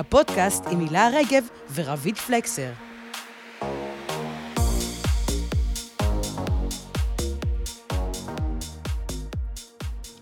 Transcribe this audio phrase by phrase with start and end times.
[0.00, 2.70] הפודקאסט עם הילה רגב ורביד פלקסר.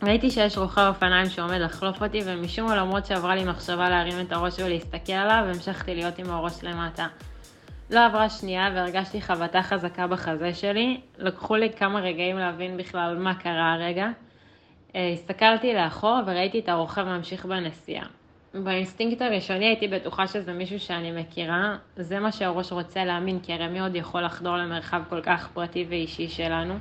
[0.02, 4.32] ראיתי שיש רוכב אופניים שעומד לחלוף אותי, ומשום מה למרות שעברה לי מחשבה להרים את
[4.32, 7.06] הראש ולהסתכל עליו, המשכתי להיות עם הראש למטה.
[7.90, 13.34] לא עברה שנייה והרגשתי חבטה חזקה בחזה שלי, לקחו לי כמה רגעים להבין בכלל מה
[13.34, 14.08] קרה הרגע.
[14.94, 18.17] אה, הסתכלתי לאחור וראיתי את הרוכב ממשיך בנסיעה.
[18.54, 23.68] באינסטינקט הראשוני הייתי בטוחה שזה מישהו שאני מכירה, זה מה שהראש רוצה להאמין, כי הרי
[23.68, 26.74] מי עוד יכול לחדור למרחב כל כך פרטי ואישי שלנו.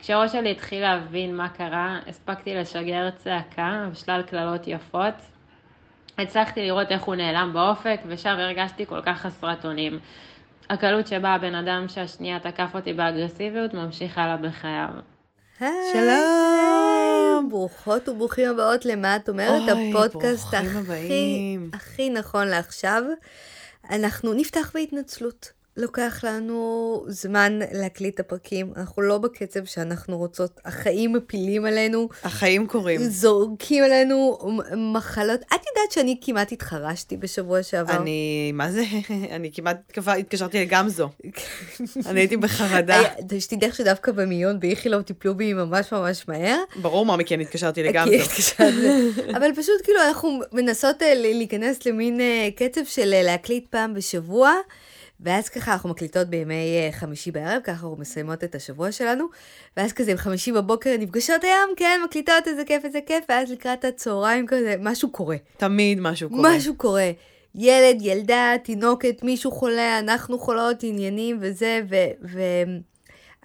[0.00, 5.14] כשהראש שלי התחיל להבין מה קרה, הספקתי לשגר צעקה ושלל קללות יפות.
[6.18, 9.98] הצלחתי לראות איך הוא נעלם באופק, ושם הרגשתי כל כך חסרת אונים.
[10.70, 14.88] הקלות שבה הבן אדם שהשנייה תקף אותי באגרסיביות ממשיך הלאה בחייו.
[15.92, 17.11] שלום!
[17.48, 21.70] ברוכות וברוכים הבאות למה את אומרת, אוי, הפודקאסט הכי, הבאים.
[21.72, 23.02] הכי נכון לעכשיו.
[23.90, 25.52] אנחנו נפתח בהתנצלות.
[25.76, 32.66] לוקח לנו זמן להקליט את הפרקים, אנחנו לא בקצב שאנחנו רוצות, החיים מפילים עלינו, החיים
[32.66, 33.00] קורים.
[33.00, 34.38] זורקים עלינו
[34.76, 35.40] מחלות.
[35.40, 37.96] את יודעת שאני כמעט התחרשתי בשבוע שעבר?
[37.96, 38.82] אני, מה זה?
[39.36, 41.08] אני כמעט התקשרתי לגמזו.
[42.08, 43.02] אני הייתי בחרדה.
[43.38, 46.58] שתדעי לך שדווקא במיון באיכילוב טיפלו בי ממש ממש מהר.
[46.76, 48.14] ברור, מה מכן התקשרתי לגמזו.
[49.36, 54.52] אבל פשוט כאילו אנחנו מנסות אה, להיכנס למין אה, קצב של אה, להקליט פעם בשבוע,
[55.22, 59.26] ואז ככה אנחנו מקליטות בימי אה, חמישי בערב, ככה אנחנו מסיימות את השבוע שלנו,
[59.76, 64.46] ואז כזה חמישי בבוקר נפגשות היום, כן, מקליטות, איזה כיף, איזה כיף, ואז לקראת הצהריים
[64.46, 65.36] כזה, משהו קורה.
[65.56, 66.56] תמיד משהו קורה.
[66.56, 67.10] משהו קורה.
[67.54, 71.80] ילד, ילדה, תינוקת, מישהו חולה, אנחנו חולות, עניינים וזה,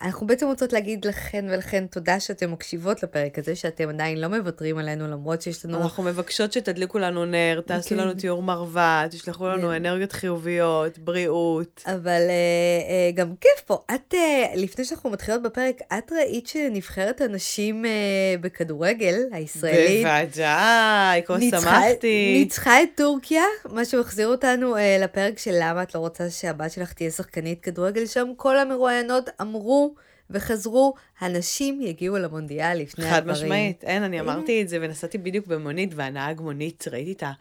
[0.01, 4.77] ואנחנו בעצם רוצות להגיד לכן ולכן תודה שאתן מקשיבות לפרק הזה, שאתם עדיין לא מוותרים
[4.77, 5.81] עלינו, למרות שיש לנו...
[5.81, 7.97] אנחנו מבקשות שתדליקו לנו נר, תעשו כן.
[7.97, 9.73] לנו תיאור מרווה, תשלחו לנו כן.
[9.73, 11.83] אנרגיות חיוביות, בריאות.
[11.85, 12.33] אבל אה,
[12.89, 13.83] אה, גם כיף פה.
[13.95, 17.85] את, אה, לפני שאנחנו מתחילות בפרק, את ראית שנבחרת הנשים
[18.41, 22.35] בכדורגל הישראלית בוודאי, כה ניצחה- שמחתי.
[22.39, 27.11] ניצחה את טורקיה, מה שמחזיר אותנו לפרק של למה את לא רוצה שהבת שלך תהיה
[27.11, 29.86] שחקנית כדורגל, שם כל המרואיינות אמרו
[30.29, 33.33] וחזרו, הנשים יגיעו למונדיאל לפני חד הדברים.
[33.45, 37.31] משמעית, אין, אני אמרתי את זה ונסעתי בדיוק במונית, והנהג מונית, ראיתי את ה...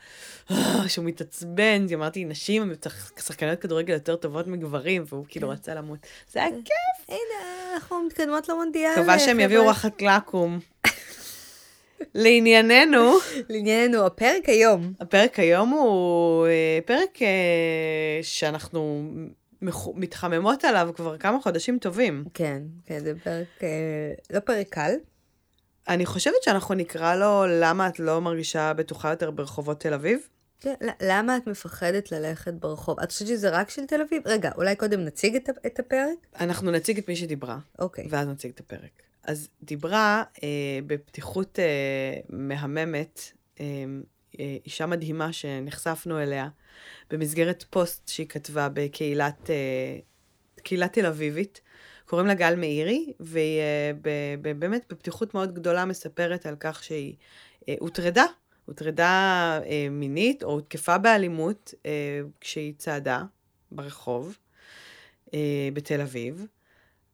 [0.50, 5.74] אה, שהוא מתעצבן, אמרתי, נשים הן שח- שחקניות כדורגל יותר טובות מגברים, והוא כאילו רצה
[5.74, 5.98] למות.
[6.32, 7.08] זה היה כיף.
[7.08, 8.92] הנה, אנחנו מתקדמות למונדיאל.
[8.92, 9.40] מקווה שהם.
[9.40, 10.58] יביאו רחת לקום.
[12.14, 13.12] לענייננו,
[13.48, 14.92] לענייננו, הפרק היום.
[15.00, 17.28] הפרק היום הוא אה, פרק אה,
[18.22, 19.10] שאנחנו
[19.94, 22.24] מתחממות עליו כבר כמה חודשים טובים.
[22.34, 24.92] כן, כן, זה פרק, אה, לא פרק קל.
[25.88, 30.28] אני חושבת שאנחנו נקרא לו למה את לא מרגישה בטוחה יותר ברחובות תל אביב.
[30.60, 33.00] כן, למה את מפחדת ללכת ברחוב?
[33.00, 34.22] את חושבת שזה רק של תל אביב?
[34.26, 36.18] רגע, אולי קודם נציג את, את הפרק?
[36.40, 37.58] אנחנו נציג את מי שדיברה.
[37.78, 38.06] אוקיי.
[38.10, 39.02] ואז נציג את הפרק.
[39.24, 40.48] אז דיברה אה,
[40.86, 43.20] בפתיחות אה, מהממת
[43.60, 43.84] אה,
[44.64, 46.48] אישה מדהימה שנחשפנו אליה
[47.10, 49.98] במסגרת פוסט שהיא כתבה בקהילת אה,
[50.62, 51.60] קהילה תל אביבית.
[52.04, 57.14] קוראים לה גל מאירי, והיא אה, באמת בפתיחות מאוד גדולה מספרת על כך שהיא
[57.68, 58.24] אה, הוטרדה,
[58.64, 63.22] הוטרדה אה, מינית או הותקפה באלימות אה, כשהיא צעדה
[63.72, 64.38] ברחוב
[65.34, 66.46] אה, בתל אביב.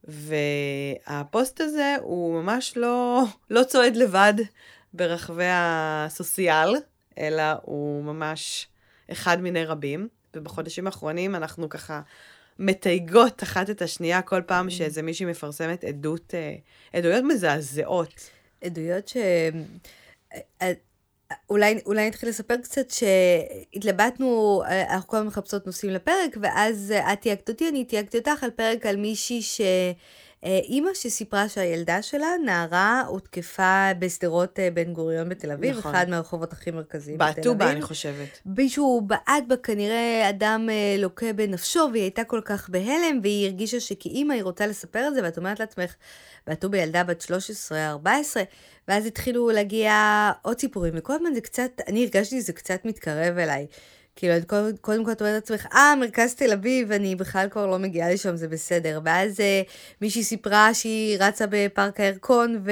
[0.03, 4.33] והפוסט הזה הוא ממש לא, לא צועד לבד
[4.93, 6.75] ברחבי הסוציאל,
[7.17, 8.67] אלא הוא ממש
[9.11, 10.07] אחד מיני רבים.
[10.35, 12.01] ובחודשים האחרונים אנחנו ככה
[12.59, 16.55] מתייגות אחת את השנייה כל פעם שאיזה מישהי מפרסמת עדות, אה,
[16.93, 18.29] עדויות מזעזעות.
[18.63, 19.17] עדויות ש...
[20.61, 20.71] אה,
[21.49, 27.13] אולי, אולי נתחיל לספר קצת שהתלבטנו, אה, אנחנו כל הזמן מחפשות נושאים לפרק, ואז אה,
[27.13, 29.61] את תייגת אותי, אני תייגתי אותך על פרק על מישהי ש...
[30.43, 35.95] אה, אימא שסיפרה שהילדה שלה, נערה, הותקפה בשדרות אה, בן גוריון בתל אביב, נכון.
[35.95, 37.35] אחד מהרחובות הכי מרכזיים בתל אביב.
[37.35, 38.39] בעטו בה, אני חושבת.
[38.45, 43.79] מישהו בעט בה כנראה אדם אה, לוקה בנפשו, והיא הייתה כל כך בהלם, והיא הרגישה
[43.79, 45.95] שכאימא היא רוצה לספר את זה, ואת אומרת לעצמך,
[46.47, 47.25] בעטו בילדה בת
[47.71, 48.05] 13-14,
[48.87, 53.67] ואז התחילו להגיע עוד סיפורים, וכל הזמן זה קצת, אני הרגשתי שזה קצת מתקרב אליי.
[54.15, 57.67] כאילו, את קודם, קודם כל את אומרת לעצמך, אה, מרכז תל אביב, אני בכלל כבר
[57.67, 58.99] לא מגיעה לשם, זה בסדר.
[59.05, 59.61] ואז אה,
[60.01, 62.71] מישהי סיפרה שהיא רצה בפארק הירקון, ו...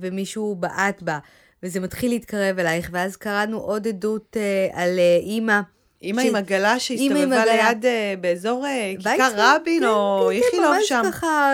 [0.00, 1.18] ומישהו בעט בה,
[1.62, 5.60] וזה מתחיל להתקרב אלייך, ואז קראנו עוד עדות אה, על אה, אימא.
[6.02, 7.44] אימא ש- עם עגלה שהסתובבה.
[7.44, 11.02] ליד אה, באזור אה, כיכר רבין כן, או כן, כן, איכילוב ממש שם.
[11.12, 11.52] ככה,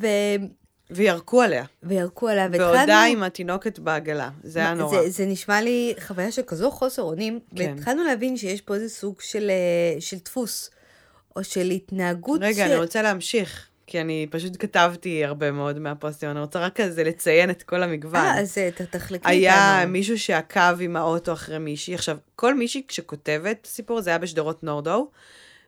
[0.00, 0.06] ו...
[0.94, 1.64] וירקו עליה.
[1.82, 4.30] וירקו עליה, ועודה עם התינוקת בעגלה.
[4.42, 5.02] זה היה נורא.
[5.02, 7.74] זה, זה נשמע לי חוויה של כזו חוסר אונים, כן.
[7.76, 10.70] והתחלנו להבין שיש פה איזה סוג של, אה, של דפוס,
[11.36, 12.70] או של התנהגות רגע, ש...
[12.70, 13.68] אני רוצה להמשיך.
[13.86, 18.20] כי אני פשוט כתבתי הרבה מאוד מהפוסטים, אני רוצה רק כזה לציין את כל המגוון.
[18.20, 18.58] אה, אז
[18.90, 19.30] תחלקי איתנו.
[19.30, 21.94] היה מישהו שעקב עם האוטו אחרי מישהי.
[21.94, 25.10] עכשיו, כל מישהי שכותבת סיפור, זה היה בשדרות נורדו,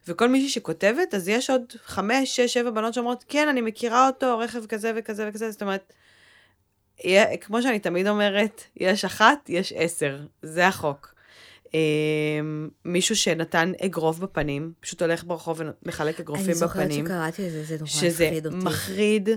[0.08, 4.38] וכל מישהי שכותבת, אז יש עוד חמש, שש, שבע בנות שאומרות, כן, אני מכירה אותו,
[4.38, 5.92] רכב כזה וכזה וכזה, זאת אומרת,
[7.04, 11.14] יהיה, כמו שאני תמיד אומרת, יש אחת, יש עשר, זה החוק.
[11.74, 11.80] אה,
[12.84, 16.82] מישהו שנתן אגרוף בפנים, פשוט הולך ברחוב ומחלק אגרופים בפנים.
[16.82, 18.56] אני זוכרת שקראתי את זה, זה נורא הפחיד אותי.
[18.56, 19.28] שזה מחריד.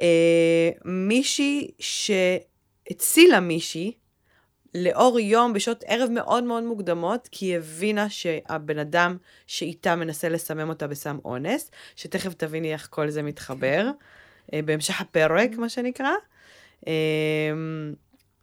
[0.00, 3.92] אה, מישהי שהצילה מישהי,
[4.76, 10.68] לאור יום בשעות ערב מאוד מאוד מוקדמות, כי היא הבינה שהבן אדם שאיתה מנסה לסמם
[10.68, 13.90] אותה בסם אונס, שתכף תביני איך כל זה מתחבר,
[14.52, 16.10] אה, בהמשך הפרק, מה שנקרא.
[16.86, 16.92] אה,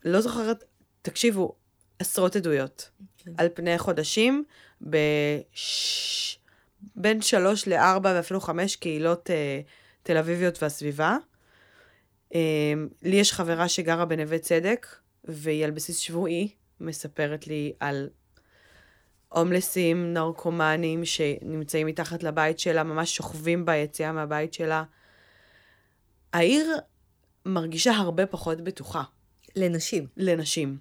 [0.06, 0.64] לא זוכרת,
[1.02, 1.56] תקשיבו,
[2.00, 2.90] עשרות עדויות.
[3.18, 3.32] כן.
[3.38, 4.44] על פני חודשים,
[4.82, 6.40] בש...
[6.96, 9.62] בין שלוש לארבע ואפילו חמש קהילות אה,
[10.04, 11.18] תל אביביות והסביבה.
[12.36, 14.88] אה, לי יש חברה שגרה בנווה צדק,
[15.24, 16.50] והיא על בסיס שבועי
[16.80, 18.10] מספרת לי על
[19.30, 24.84] הומלסים, נרקומנים שנמצאים מתחת לבית שלה, ממש שוכבים ביציאה מהבית שלה.
[26.34, 26.66] העיר
[27.46, 29.04] מרגישה הרבה פחות בטוחה.
[29.56, 30.08] לנשים.
[30.18, 30.78] לנשים.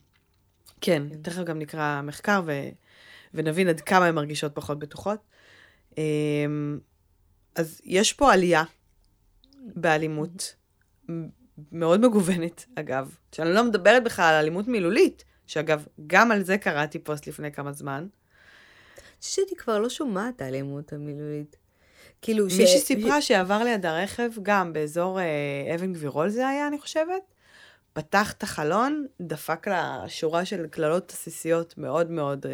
[0.80, 1.22] כן, כן.
[1.22, 2.52] תכף גם נקרא מחקר ו...
[3.34, 5.18] ונבין עד כמה הן מרגישות פחות בטוחות.
[5.98, 6.78] אמ,
[7.54, 8.64] אז יש פה עלייה
[9.58, 10.54] באלימות
[11.72, 16.98] מאוד מגוונת, אגב, שאני לא מדברת בכלל על אלימות מילולית, שאגב, גם על זה קראתי
[16.98, 18.06] פוסט לפני כמה זמן.
[19.20, 21.56] שאני כבר לא שומעת האלימות המילולית.
[22.22, 22.58] כאילו ש...
[22.58, 27.22] מישהי סיפרה שעבר ליד הרכב, גם באזור אה, אבן גבירול זה היה, אני חושבת.
[27.92, 32.50] פתח את החלון, דפק לה שורה של קללות עסיסיות מאוד מאוד אה,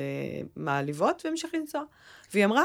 [0.56, 1.82] מעליבות, והמשיך לנסוע.
[2.32, 2.64] והיא אמרה,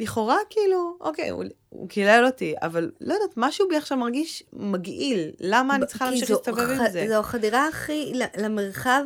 [0.00, 5.30] לכאורה, כאילו, אוקיי, הוא, הוא קילל אותי, אבל לא יודעת, משהו בי עכשיו מרגיש מגעיל.
[5.40, 7.04] למה אני צריכה להמשיך להסתובב עם זה?
[7.08, 9.04] זו החדירה הכי, למרחב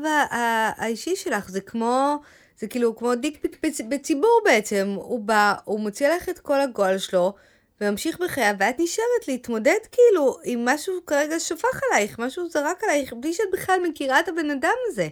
[0.76, 2.16] האישי שלך, זה כמו,
[2.58, 4.94] זה כאילו כמו דיק פיק בציבור בעצם.
[4.96, 7.34] הוא בא, הוא מוציא לך את כל הגועל שלו,
[7.80, 13.32] וממשיך בחייו, ואת נשארת להתמודד כאילו עם משהו כרגע שפך עלייך, משהו זרק עלייך, בלי
[13.32, 15.08] שאת בכלל מכירה את הבן אדם הזה.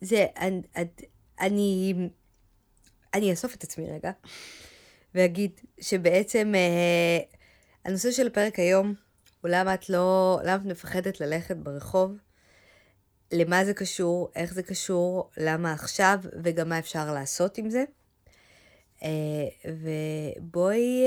[0.00, 0.60] זה, אני,
[1.40, 1.94] אני,
[3.14, 4.10] אני אאסוף את עצמי רגע,
[5.14, 7.18] ואגיד שבעצם אה,
[7.84, 8.94] הנושא של הפרק היום
[9.40, 12.18] הוא למה את לא, למה את מפחדת ללכת ברחוב,
[13.32, 17.84] למה זה קשור, איך זה קשור, למה עכשיו, וגם מה אפשר לעשות עם זה.
[19.02, 19.68] אה,
[20.40, 21.04] ובואי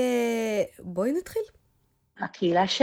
[1.08, 1.42] אה, נתחיל.
[2.18, 2.82] הקהילה ש...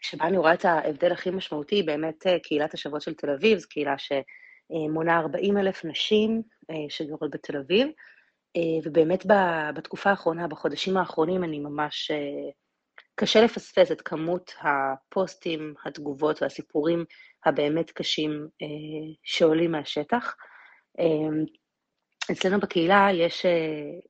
[0.00, 3.58] שבה אני רואה את ההבדל הכי משמעותי היא באמת אה, קהילת השבועות של תל אביב,
[3.58, 6.42] זו קהילה שמונה 40 אלף נשים
[6.88, 7.88] שגרות בתל אביב,
[8.84, 9.26] ובאמת
[9.74, 12.10] בתקופה האחרונה, בחודשים האחרונים, אני ממש...
[13.16, 17.04] קשה לפספס את כמות הפוסטים, התגובות והסיפורים
[17.44, 18.48] הבאמת קשים
[19.24, 20.34] שעולים מהשטח.
[22.32, 24.00] אצלנו בקהילה יש אה,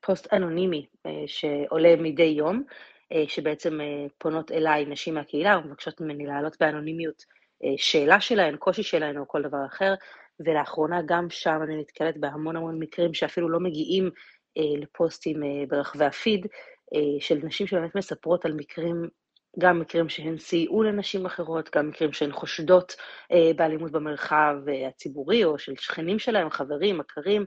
[0.00, 2.62] פוסט אנונימי אה, שעולה מדי יום,
[3.12, 3.78] אה, שבעצם
[4.18, 7.40] פונות אליי נשים מהקהילה ומבקשות ממני להעלות באנונימיות
[7.76, 9.94] שאלה שלהן, קושי שלהן או כל דבר אחר,
[10.44, 14.10] ולאחרונה גם שם אני נתקלת בהמון המון מקרים שאפילו לא מגיעים
[14.56, 16.46] לפוסטים ברחבי הפיד,
[17.20, 19.08] של נשים שבאמת מספרות על מקרים
[19.58, 22.96] גם מקרים שהן סייעו לנשים אחרות, גם מקרים שהן חושדות
[23.32, 27.44] אה, באלימות במרחב אה, הציבורי, או של שכנים שלהם, חברים, מכרים,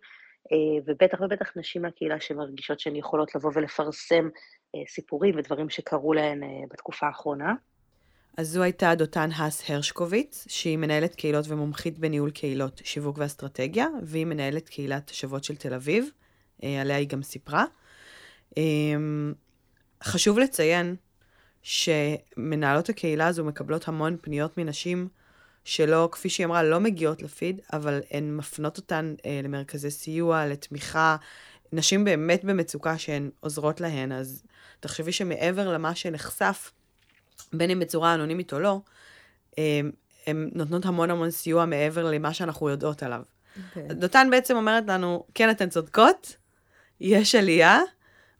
[0.52, 4.30] אה, ובטח ובטח נשים מהקהילה שמרגישות שהן יכולות לבוא ולפרסם
[4.76, 7.54] אה, סיפורים ודברים שקרו להן אה, בתקופה האחרונה.
[8.38, 14.26] אז זו הייתה דותן האס הרשקוביץ, שהיא מנהלת קהילות ומומחית בניהול קהילות, שיווק ואסטרטגיה, והיא
[14.26, 16.10] מנהלת קהילת השבועות של תל אביב,
[16.64, 17.66] אה, עליה היא גם סיפרה.
[18.58, 18.64] אה,
[20.04, 20.96] חשוב לציין
[21.62, 25.08] שמנהלות הקהילה הזו מקבלות המון פניות מנשים
[25.64, 31.16] שלא, כפי שהיא אמרה, לא מגיעות לפיד, אבל הן מפנות אותן אה, למרכזי סיוע, לתמיכה.
[31.74, 34.44] נשים באמת במצוקה שהן עוזרות להן, אז
[34.80, 36.72] תחשבי שמעבר למה שנחשף,
[37.54, 38.80] בין אם בצורה אנונימית או לא,
[40.28, 43.22] הן נותנות המון המון סיוע מעבר למה שאנחנו יודעות עליו.
[43.22, 43.60] Okay.
[43.70, 43.96] אוקיי.
[43.96, 46.36] דותן בעצם אומרת לנו, כן, אתן צודקות,
[47.02, 47.80] יש עלייה,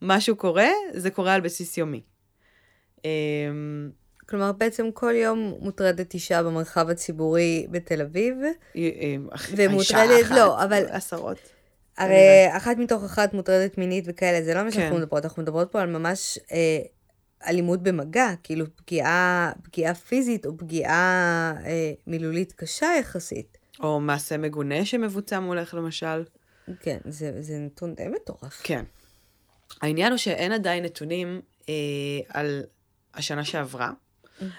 [0.02, 2.02] משהו קורה, זה קורה על בסיס יומי.
[3.06, 3.10] אמ,
[4.30, 8.36] כלומר, בעצם כל יום מוטרדת אישה במרחב הציבורי בתל אביב.
[9.56, 10.84] ומוטרדת, לא, אבל...
[10.90, 11.38] עשרות.
[11.98, 15.02] הרי אחת מתוך אחת מוטרדת מינית וכאלה, זה לא מה שאנחנו כן.
[15.02, 16.80] מדברות, אנחנו מדברות פה על ממש אה,
[17.48, 23.58] אלימות במגע, כאילו פגיעה, פגיעה פיזית או פגיעה אה, מילולית קשה יחסית.
[23.80, 26.24] או מעשה מגונה שמבוצע מולך, למשל.
[26.80, 28.62] כן, זה, זה נתון די מטורף.
[28.64, 28.84] כן.
[29.82, 31.74] העניין הוא שאין עדיין נתונים אה,
[32.30, 32.64] על
[33.14, 33.92] השנה שעברה.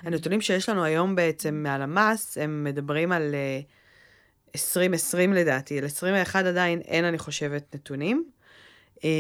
[0.02, 3.60] הנתונים שיש לנו היום בעצם מהלמ"ס, הם מדברים על אה,
[4.54, 8.30] 2020 לדעתי, על 21 עדיין אין, אני חושבת, נתונים.
[9.04, 9.10] אה,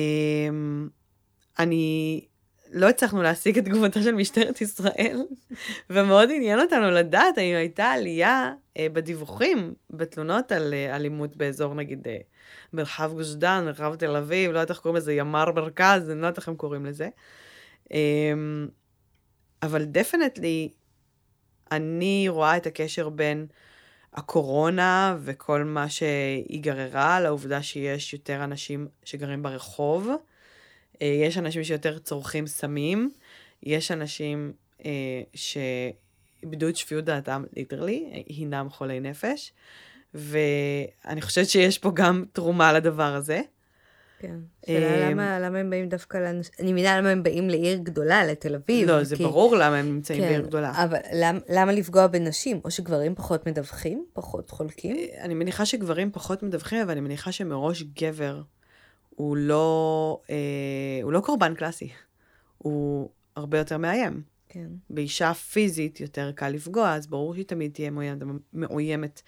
[1.58, 2.24] אני,
[2.74, 5.22] לא הצלחנו להשיג את תגובתה של משטרת ישראל,
[5.90, 12.08] ומאוד עניין אותנו לדעת האם הייתה עלייה אה, בדיווחים, בתלונות על אה, אלימות באזור, נגיד,
[12.08, 12.18] אה,
[12.72, 16.26] מרחב גוש דן, מרחב תל אביב, לא יודעת איך קוראים לזה, ימ"ר מרכז, אני לא
[16.26, 17.08] יודעת איך הם קוראים לזה.
[17.92, 18.32] אה,
[19.62, 20.68] אבל definitely,
[21.72, 23.46] אני רואה את הקשר בין
[24.14, 30.10] הקורונה וכל מה שהיא גררה לעובדה שיש יותר אנשים שגרים ברחוב.
[31.02, 33.10] אה, יש אנשים שיותר צורכים סמים,
[33.62, 34.52] יש אנשים
[34.84, 34.90] אה,
[35.34, 39.52] שאיבדו את שפיות דעתם, literally, הם חולי נפש,
[40.14, 43.40] ואני חושבת שיש פה גם תרומה לדבר הזה.
[44.18, 44.36] כן.
[44.66, 46.50] שאלה אמ, למה, למה הם באים דווקא לאנש...
[46.60, 48.90] אני מבינה למה הם באים לעיר גדולה, לתל אביב.
[48.90, 50.84] לא, זה כי- ברור למה הם נמצאים כן, בעיר גדולה.
[50.84, 52.60] אבל למ, למה לפגוע בנשים?
[52.64, 54.06] או שגברים פחות מדווחים?
[54.12, 54.96] פחות חולקים?
[54.96, 58.42] אה, אני מניחה שגברים פחות מדווחים, אבל אני מניחה שמראש גבר
[59.16, 61.88] הוא לא, אה, הוא לא קורבן קלאסי,
[62.58, 64.22] הוא הרבה יותר מאיים.
[64.48, 64.68] כן.
[64.90, 69.22] באישה פיזית יותר קל לפגוע, אז ברור שהיא תמיד תהיה מאוימת, מאוימת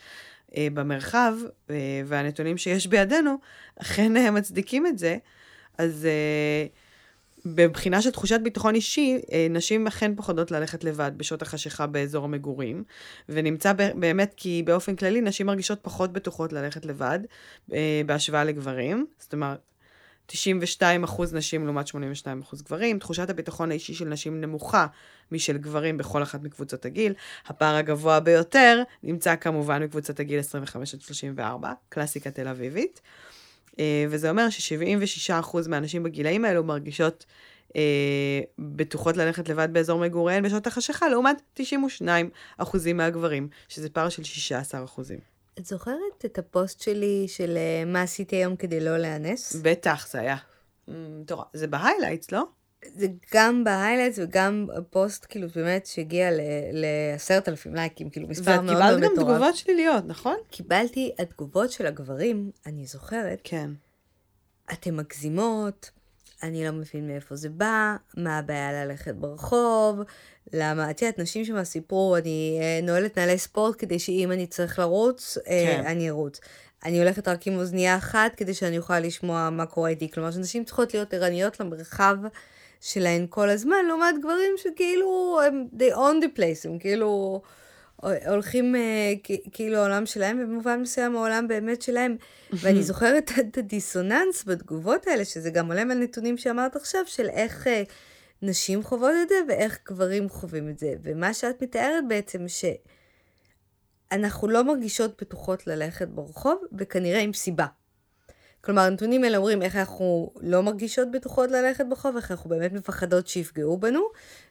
[0.57, 1.35] אה, במרחב,
[1.71, 3.37] אה, והנתונים שיש בידינו
[3.77, 5.17] אכן אה, מצדיקים את זה.
[5.79, 6.67] אז אה,
[7.47, 12.85] בבחינה של תחושת ביטחון אישי, אה, נשים אכן פוחדות ללכת לבד בשעות החשיכה באזור המגורים,
[13.29, 17.19] ונמצא ב- באמת כי באופן כללי נשים מרגישות פחות בטוחות ללכת לבד
[17.73, 19.07] אה, בהשוואה לגברים.
[19.19, 19.59] זאת אומרת,
[20.27, 22.99] 92 אחוז נשים לעומת 82 אחוז גברים.
[22.99, 24.87] תחושת הביטחון האישי של נשים נמוכה
[25.33, 27.15] משל גברים בכל אחת מקבוצות הגיל.
[27.47, 33.01] הפער הגבוה ביותר נמצא כמובן בקבוצת הגיל 25 עד 34, קלאסיקה תל אביבית.
[33.79, 37.27] אה, וזה אומר ש-76 אחוז מהנשים בגילאים האלו מרגישות
[37.77, 44.25] אה, בטוחות ללכת לבד באזור מגוריהן בשעות החשיכה, לעומת 92 אחוזים מהגברים, שזה פער של
[44.25, 45.36] 16 אחוזים.
[45.59, 49.57] את זוכרת את הפוסט שלי של אה, מה עשיתי היום כדי לא להיאנס?
[49.63, 50.37] בטח, זה היה.
[50.89, 51.47] מטורף.
[51.53, 52.45] זה ב highlights, לא?
[52.95, 56.29] זה גם בהיילייטס וגם הפוסט, כאילו, באמת, שהגיע
[56.73, 59.29] לעשרת אלפים לייקים, כאילו, מספר ואת מאוד מאוד קיבלת מטורף.
[59.29, 60.37] גם תגובות שליליות, נכון?
[60.51, 63.71] קיבלתי התגובות של הגברים, אני זוכרת, כן.
[64.73, 65.91] אתן מגזימות,
[66.43, 70.01] אני לא מבין מאיפה זה בא, מה הבעיה ללכת ברחוב,
[70.53, 74.79] למה, את יודעת, נשים שם סיפרו, אני אה, נועלת נעלי ספורט כדי שאם אני צריך
[74.79, 75.83] לרוץ, אה, כן.
[75.87, 76.41] אני ארוץ.
[76.85, 80.11] אני הולכת רק עם אוזנייה אחת כדי שאני אוכל לשמוע מה קורה איתי.
[80.11, 82.17] כלומר, שנשים צריכות להיות ערניות למרחב
[82.81, 87.43] שלהן כל הזמן, לעומת גברים שכאילו, הם they own the place, הם כאילו
[88.03, 89.13] הולכים אה,
[89.53, 92.17] כאילו העולם שלהם, ובמובן מסוים העולם באמת שלהם.
[92.53, 97.83] ואני זוכרת את הדיסוננס בתגובות האלה, שזה גם עולה מהנתונים שאמרת עכשיו, של איך אה,
[98.43, 100.95] נשים חוות את זה ואיך גברים חווים את זה.
[101.03, 102.45] ומה שאת מתארת בעצם,
[104.13, 107.67] שאנחנו לא מרגישות בטוחות ללכת ברחוב, וכנראה עם סיבה.
[108.67, 113.27] כלומר, הנתונים האלה אומרים איך אנחנו לא מרגישות בטוחות ללכת ברחוב, איך אנחנו באמת מפחדות
[113.27, 114.09] שיפגעו בנו,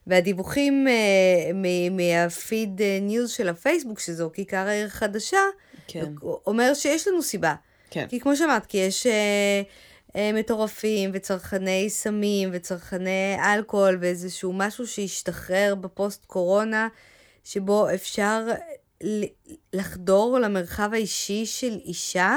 [0.08, 1.52] והדיווחים אה,
[1.92, 5.40] מהפיד אה, news של הפייסבוק, שזו כיכר העיר החדשה,
[5.88, 6.14] כן.
[6.48, 7.56] אומר שיש לנו סיבה.
[7.90, 8.08] כן.
[8.10, 9.62] כי כמו שאמרת, כי יש אה,
[10.16, 16.88] אה, מטורפים וצרכני סמים וצרכני אלכוהול ואיזשהו משהו שהשתחרר בפוסט קורונה,
[17.44, 18.48] שבו אפשר
[19.74, 22.36] לחדור למרחב האישי של אישה,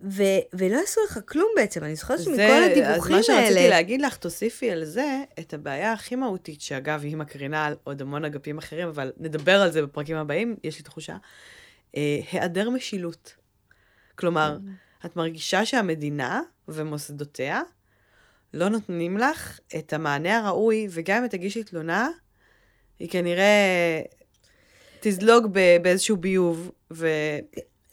[0.00, 1.84] ו- ולא יעשו לך כלום בעצם.
[1.84, 3.68] אני זוכרת שמכל הדיווחים מה שרציתי האלה...
[3.68, 8.24] להגיד לך, תוסיפי על זה את הבעיה הכי מהותית, שאגב, היא מקרינה על עוד המון
[8.24, 11.16] אגפים אחרים, אבל נדבר על זה בפרקים הבאים, יש לי תחושה.
[11.96, 13.34] אה, היעדר משילות.
[14.14, 14.58] כלומר,
[15.06, 17.62] את מרגישה שהמדינה ומוסדותיה
[18.54, 22.08] לא נותנים לך את המענה הראוי, וגם אם תגישי תלונה,
[22.98, 24.02] היא כנראה
[25.00, 25.46] תזלוג
[25.82, 27.08] באיזשהו ביוב, ו...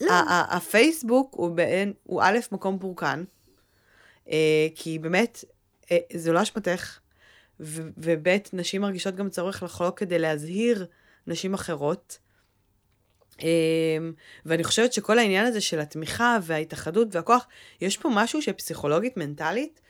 [0.01, 0.13] לא.
[0.27, 3.23] הפייסבוק הוא, בעין, הוא א', מקום פורקן,
[4.29, 5.43] אה, כי באמת,
[5.91, 6.99] אה, זה לא אשמתך,
[7.59, 10.85] וב', נשים מרגישות גם צורך לחלוק כדי להזהיר
[11.27, 12.17] נשים אחרות.
[13.43, 13.97] אה,
[14.45, 17.47] ואני חושבת שכל העניין הזה של התמיכה וההתאחדות והכוח,
[17.81, 19.81] יש פה משהו שפסיכולוגית, מנטלית,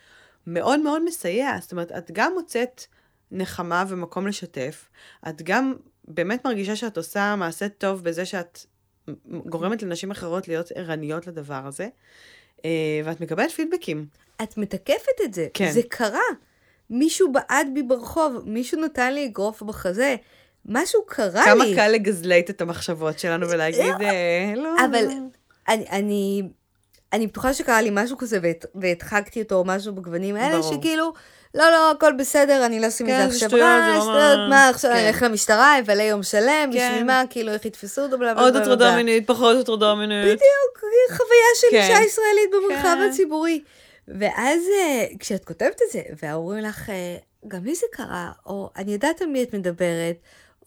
[0.48, 1.58] מאוד מאוד מסייע.
[1.62, 2.86] זאת אומרת, את גם מוצאת
[3.32, 4.90] נחמה ומקום לשתף,
[5.30, 5.74] את גם
[6.08, 8.60] באמת מרגישה שאת עושה מעשה טוב בזה שאת
[9.46, 11.88] גורמת לנשים אחרות להיות ערניות לדבר הזה,
[12.66, 12.70] אה,
[13.06, 14.06] ואת מקבלת פידבקים.
[14.44, 15.48] את מתקפת את זה.
[15.54, 15.72] כן.
[15.72, 16.20] זה קרה.
[16.90, 20.16] מישהו בעט בי ברחוב, מישהו נתן לי אגרוף בחזה,
[20.66, 21.76] משהו קרה כמה לי.
[21.76, 24.76] קל לגזלייט את המחשבות שלנו ולהגיד, אה, לא.
[24.86, 25.06] אבל
[25.68, 26.44] אני, אני,
[27.14, 30.74] אני בטוחה שקרה לי משהו כזה והד- והדחקתי אותו או משהו בגוונים האלה, ברור.
[30.74, 31.14] שכאילו,
[31.56, 33.96] לא, לא, הכל בסדר, אני לא אשים כן, את זה זה עכשיו שטויות, זה רע,
[33.98, 34.98] לא שטויות, מה- מה, עכשיו כן.
[34.98, 37.08] אני אלך למשטרה, אבלה יום שלם, בשביל כן.
[37.08, 38.96] מה, כאילו, איך יתפסו אותו, בלה בלה עוד בלה הטרדה בלה.
[38.96, 40.24] מינית, פחות הטרדה מינית.
[40.26, 40.78] בדיוק,
[41.10, 41.82] חוויה של כן.
[41.82, 43.10] אישה ישראלית במרחב כן.
[43.10, 43.62] הציבורי.
[44.08, 47.16] ואז אה, כשאת כותבת את זה, וההורים לך, אה,
[47.48, 50.16] גם לי זה קרה, או אני יודעת על מי את מדברת,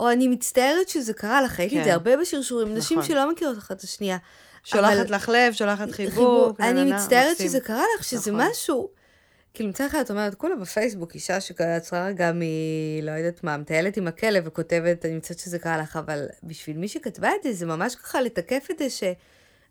[0.01, 1.85] או אני מצטערת שזה קרה לך, הייתי את כן.
[1.89, 3.09] זה הרבה בשרשורים, נשים נכון.
[3.11, 4.17] שלא מכירות אחת את השנייה.
[4.65, 6.61] שולחת לך לב, שולחת חיבוק.
[6.61, 7.37] אני מצטערת.
[7.37, 8.47] שזה קרה לך, שזה נכון.
[8.51, 8.98] משהו.
[9.55, 12.41] כאילו מצד אחד את אומרת, כולה בפייסבוק, אישה שעצרה רגע מ...
[13.03, 16.89] לא יודעת מה, מטיילת עם הכלב וכותבת, אני מצטערת שזה קרה לך, אבל בשביל מי
[16.89, 19.03] שכתבה את זה, זה ממש ככה לתקף את זה ש...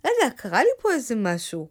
[0.06, 1.68] רגע, קרה לי פה איזה משהו.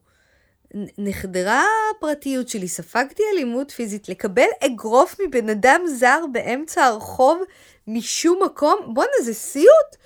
[0.99, 1.65] נחדרה
[1.97, 7.43] הפרטיות שלי, ספגתי אלימות פיזית, לקבל אגרוף מבן אדם זר באמצע הרחוב
[7.87, 9.97] משום מקום, בואנה, זה סיוט.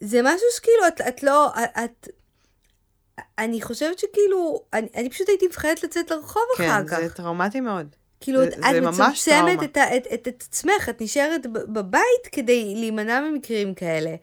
[0.00, 1.52] זה משהו שכאילו, את, את לא,
[1.84, 2.08] את...
[3.38, 7.00] אני חושבת שכאילו, אני, אני פשוט הייתי מפחדת לצאת לרחוב כן, אחר כך.
[7.00, 7.86] זה טראומטי מאוד.
[8.20, 9.62] כאילו, זה- את, זה את מצמצמת.
[9.64, 14.14] את, את, את, את עצמך, את נשארת בבית כדי להימנע ממקרים כאלה.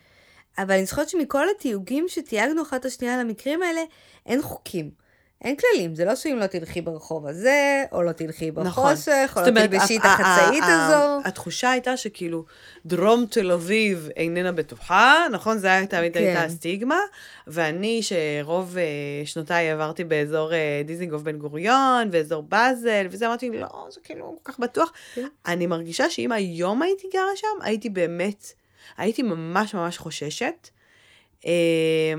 [0.57, 3.81] אבל אני זוכרת שמכל התיוגים שתייגנו אחת את השנייה על המקרים האלה,
[4.25, 4.91] אין חוקים.
[5.43, 8.65] אין כללים, זה לא שאם לא תלכי ברחוב הזה, או לא תלכי נכון.
[8.65, 11.19] בחושך, או זאת לא תלבשי את החצאית הזו.
[11.25, 12.45] התחושה הייתה שכאילו
[12.85, 15.57] דרום תל אביב איננה בטוחה, נכון?
[15.57, 16.19] זה היה תמיד כן.
[16.19, 16.99] הייתה הסטיגמה,
[17.47, 23.87] ואני שרוב אה, שנותיי עברתי באזור אה, דיזינגוף בן גוריון, ואזור באזל, וזה אמרתי, לא,
[23.89, 24.91] זה כאילו כל כך בטוח.
[25.15, 25.27] כן.
[25.45, 28.53] אני מרגישה שאם היום הייתי גרה שם, הייתי באמת,
[28.97, 30.69] הייתי ממש ממש חוששת.
[31.45, 32.13] אה,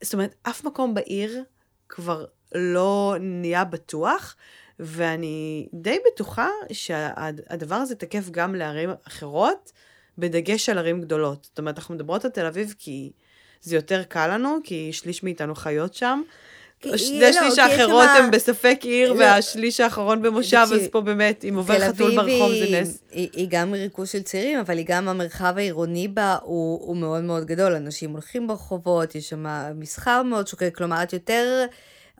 [0.00, 1.42] זאת אומרת, אף מקום בעיר
[1.88, 4.36] כבר לא נהיה בטוח,
[4.80, 9.72] ואני די בטוחה שהדבר הזה תקף גם לערים אחרות,
[10.18, 11.44] בדגש על ערים גדולות.
[11.50, 13.10] זאת אומרת, אנחנו מדברות על תל אביב כי
[13.62, 16.22] זה יותר קל לנו, כי שליש מאיתנו חיות שם.
[16.96, 19.18] שני לא, השליש כי יש האחרות שמה- הם בספק עיר, לא.
[19.18, 22.98] והשליש האחרון במושב, אז פה באמת, אם עובר חתול ברחוב היא- זה נס.
[23.10, 27.22] היא, היא גם ריכוז של צעירים, אבל היא גם המרחב העירוני בה הוא, הוא מאוד
[27.24, 27.72] מאוד גדול.
[27.74, 31.64] אנשים הולכים ברחובות, יש שם מסחר מאוד שוקק, כלומר, את יותר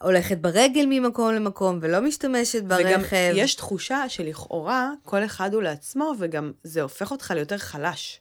[0.02, 3.32] הולכת ברגל ממקום למקום ולא משתמשת וגם ברכב.
[3.34, 8.20] יש תחושה שלכאורה כל אחד הוא לעצמו, וגם זה הופך אותך ליותר חלש.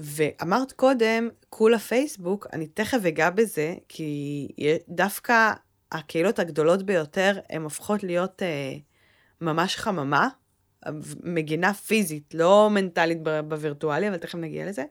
[0.00, 4.48] ואמרת קודם, כולה פייסבוק, אני תכף אגע בזה, כי
[4.88, 5.52] דווקא
[5.92, 8.72] הקהילות הגדולות ביותר, הן הופכות להיות אה,
[9.40, 10.28] ממש חממה,
[11.22, 14.84] מגינה פיזית, לא מנטלית בווירטואלי, אבל תכף נגיע לזה.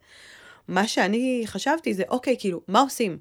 [0.67, 3.19] מה שאני חשבתי זה, אוקיי, כאילו, מה עושים?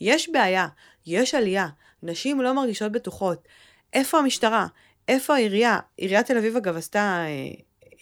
[0.00, 0.66] יש בעיה,
[1.06, 1.68] יש עלייה,
[2.02, 3.48] נשים לא מרגישות בטוחות.
[3.92, 4.66] איפה המשטרה?
[5.08, 5.78] איפה העירייה?
[5.96, 7.52] עיריית תל אביב, אגב, עשתה אה,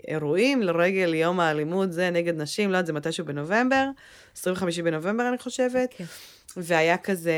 [0.08, 3.84] אירועים לרגל יום האלימות, זה נגד נשים, לא יודעת, זה מתישהו בנובמבר,
[4.36, 5.94] 25 בנובמבר, אני חושבת.
[5.96, 6.04] כן.
[6.56, 7.32] והיה כזה,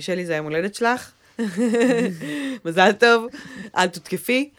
[0.00, 1.12] שלי, זה היום הולדת שלך.
[2.64, 3.26] מזל טוב,
[3.76, 4.50] אל תותקפי.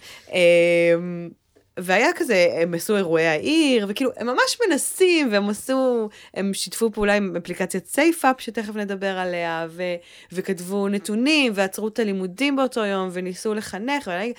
[1.80, 7.14] והיה כזה, הם עשו אירועי העיר, וכאילו, הם ממש מנסים, והם עשו, הם שיתפו פעולה
[7.16, 9.84] עם אפליקציית SafeUp, שתכף נדבר עליה, ו,
[10.32, 14.34] וכתבו נתונים, ועצרו את הלימודים באותו יום, וניסו לחנך, ואני,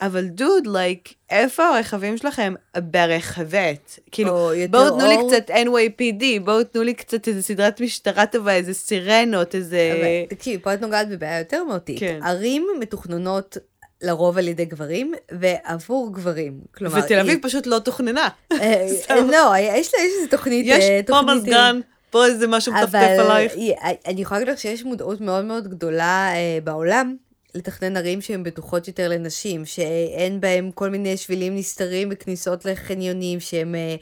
[0.00, 2.54] אבל דוד, לייק, איפה הרכבים שלכם?
[2.78, 3.98] ברכבת.
[4.10, 5.16] כאילו, יותר בואו תנו לי.
[5.28, 9.92] קצת NYPD, בואו תנו לי קצת איזה סדרת משטרה טובה, איזה סירנות, איזה...
[10.00, 12.00] אבל תקשיבי, פה את נוגעת בבעיה יותר מהותית.
[12.00, 12.20] כן.
[12.24, 13.56] ערים מתוכננות
[14.02, 16.60] לרוב על ידי גברים, ועבור גברים.
[16.74, 18.28] כלומר, ותל אביב היא- פשוט לא תוכננה.
[18.52, 19.26] אה, סתם.
[19.30, 20.66] לא, יש לה איזו תוכנית...
[20.68, 23.52] יש אה, פה מזגן, פה איזה משהו מטפטף אבל עלייך.
[23.54, 23.74] היא-
[24.06, 27.16] אני יכולה להגיד לך שיש מודעות מאוד מאוד גדולה אה, בעולם
[27.54, 33.74] לתכנן ערים שהן בטוחות יותר לנשים, שאין בהם כל מיני שבילים נסתרים וכניסות לחניונים, שהם
[33.74, 33.96] אה,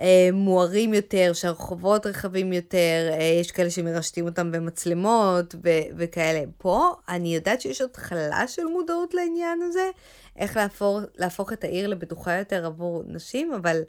[0.00, 6.42] אה, מוארים יותר, שהרחובות רחבים יותר, אה, יש כאלה שמרשתים אותם במצלמות ו- וכאלה.
[6.58, 9.90] פה אני יודעת שיש התחלה של מודעות לעניין הזה,
[10.36, 13.82] איך להפוך, להפוך את העיר לבטוחה יותר עבור נשים, אבל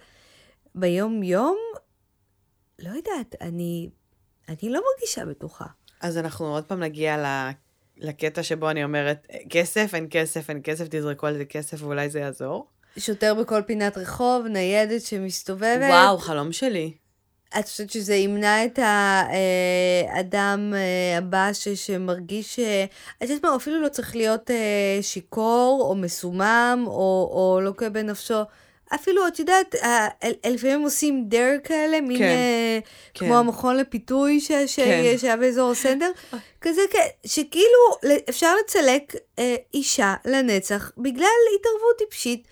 [0.75, 1.57] ביום-יום,
[2.79, 3.89] לא יודעת, אני,
[4.49, 5.65] אני לא מרגישה בטוחה.
[6.01, 7.51] אז אנחנו עוד פעם נגיע ל-
[8.03, 12.19] לקטע שבו אני אומרת, כסף, אין כסף, אין כסף, תזרקו על זה כסף ואולי זה
[12.19, 12.67] יעזור.
[12.97, 15.89] שוטר בכל פינת רחוב, ניידת שמסתובבת.
[15.89, 16.91] וואו, חלום שלי.
[17.59, 22.85] את חושבת שזה ימנע את האדם אה, הבא ש, שמרגיש, אה,
[23.23, 28.41] את יודעת מה, אפילו לא צריך להיות אה, שיכור או מסומם או, או לוקה בנפשו.
[28.95, 29.75] אפילו, את יודעת,
[30.49, 32.79] לפעמים עושים דר כאלה, מין כן, אה,
[33.13, 33.25] כן.
[33.25, 35.15] כמו המכון לפיתוי ש- ש- כן.
[35.17, 36.11] שהיה באזור הסנדר,
[36.61, 36.81] כזה,
[37.25, 41.27] שכאילו אפשר לצלק אה, אישה לנצח בגלל
[41.59, 42.47] התערבות טיפשית.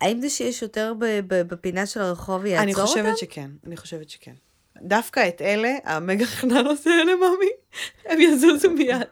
[0.00, 0.94] האם זה שיש יותר
[1.28, 2.86] בפינה של הרחוב יעצור אני אותם?
[2.86, 4.32] חושבת שכן, אני חושבת שכן.
[4.82, 7.50] דווקא את אלה, המגה חננות האלה, ממי,
[8.06, 9.02] הם יזוזו מיד.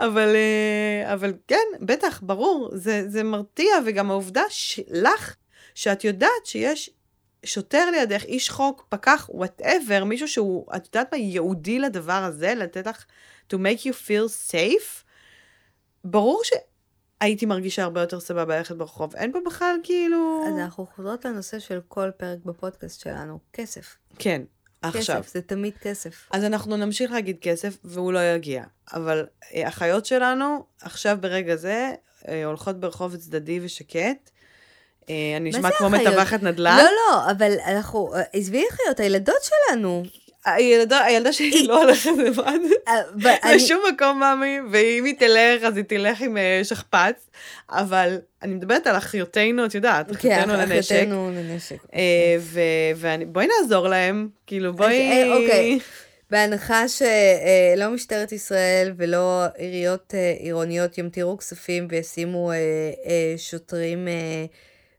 [0.00, 5.34] אבל, אה, אבל כן, בטח, ברור, זה, זה מרתיע, וגם העובדה שלך,
[5.74, 6.90] שאת יודעת שיש
[7.44, 12.86] שוטר לידך, איש חוק, פקח, whatever, מישהו שהוא, את יודעת מה, ייעודי לדבר הזה, לתת
[12.86, 13.04] לך,
[13.52, 15.04] to make you feel safe,
[16.04, 19.16] ברור שהייתי מרגישה הרבה יותר סבבה ללכת ברחוב.
[19.16, 20.44] אין פה בכלל כאילו...
[20.48, 23.96] אז אנחנו חוזרות לנושא של כל פרק בפודקאסט שלנו, כסף.
[24.18, 24.42] כן,
[24.82, 25.22] עכשיו.
[25.22, 26.28] כסף, זה תמיד כסף.
[26.30, 28.64] אז אנחנו נמשיך להגיד כסף, והוא לא יגיע.
[28.92, 31.92] אבל אה, האחריות שלנו, עכשיו ברגע זה,
[32.28, 34.30] אה, הולכות ברחוב צדדי ושקט.
[35.10, 35.90] אה, אני נשמע כמו?
[35.90, 36.76] מתווכת נדל"ן.
[36.76, 40.02] לא, לא, אבל אנחנו, עזבי החיות, הילדות שלנו.
[40.44, 42.58] הילדה, הילדה שלי לא הולכת לבד
[43.54, 47.26] לשום מקום, מאמי, ואם היא תלך, אז היא תלך עם אה, שכפ"ץ,
[47.70, 50.92] אבל אני מדברת על אחיותינו, את יודעת, כן, אחיותינו לנשק.
[50.92, 51.76] אחיותינו לנשק.
[51.94, 52.00] אה,
[52.40, 52.60] ו-
[52.96, 55.10] ואני- בואי נעזור להם, כאילו בואי...
[55.12, 55.78] אה, אוקיי.
[56.30, 64.44] בהנחה שלא משטרת ישראל ולא עיריות אה, עירוניות ימטירו כספים וישימו אה, אה, שוטרים אה,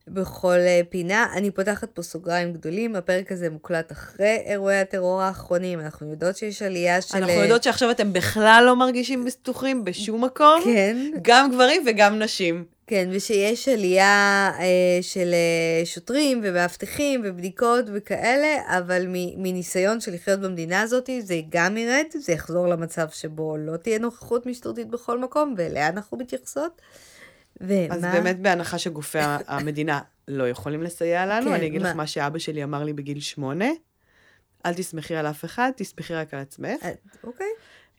[0.07, 5.79] בכל אה, פינה, אני פותחת פה סוגריים גדולים, הפרק הזה מוקלט אחרי אירועי הטרור האחרונים,
[5.79, 7.17] אנחנו יודעות שיש עלייה של...
[7.17, 10.61] אנחנו אה, יודעות שעכשיו אתם בכלל לא מרגישים בטוחים בשום מקום.
[10.63, 12.65] כן, גם גברים וגם נשים.
[12.87, 20.39] כן, ושיש עלייה אה, של אה, שוטרים ומאבטחים ובדיקות וכאלה, אבל מ- מניסיון של לחיות
[20.39, 25.53] במדינה הזאת, זה גם ירד, זה יחזור למצב שבו לא תהיה נוכחות משטרתית בכל מקום,
[25.57, 26.81] ואליה אנחנו מתייחסות.
[27.61, 27.95] ומה?
[27.95, 31.93] אז באמת בהנחה שגופי המדינה לא יכולים לסייע לנו, כן, אני אגיד לך מה?
[31.93, 33.69] מה שאבא שלי אמר לי בגיל שמונה,
[34.65, 36.83] אל תסמכי על אף אחד, תסמכי רק על עצמך.
[36.83, 36.91] אה,
[37.23, 37.47] אוקיי.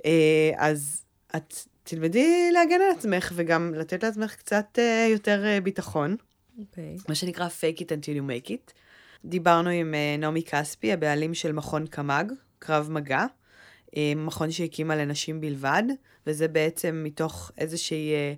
[0.05, 1.05] אה, אז
[1.37, 6.17] את תלמדי להגן על עצמך וגם לתת לעצמך קצת אה, יותר ביטחון,
[6.59, 6.97] אוקיי.
[7.09, 8.73] מה שנקרא fake it until you make it.
[9.25, 13.27] דיברנו עם נעמי כספי, הבעלים של מכון קמ"ג, קרב מגע,
[14.17, 15.83] מכון שהקימה לנשים בלבד,
[16.27, 18.33] וזה בעצם מתוך איזושהי אה,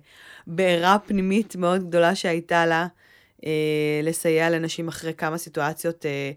[0.47, 2.87] בעירה פנימית מאוד גדולה שהייתה לה,
[3.45, 6.31] אה, לסייע לנשים אחרי כמה סיטואציות אה,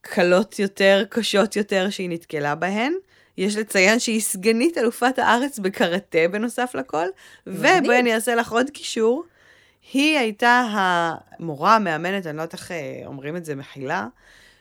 [0.00, 2.92] קלות יותר, קשות יותר, שהיא נתקלה בהן.
[3.38, 7.06] יש לציין שהיא סגנית אלופת הארץ בקראטה בנוסף לכל.
[7.46, 9.24] ובואי אני אעשה לך עוד קישור.
[9.92, 14.06] היא הייתה המורה, המאמנת, אני לא יודעת איך אה, אומרים את זה, מחילה,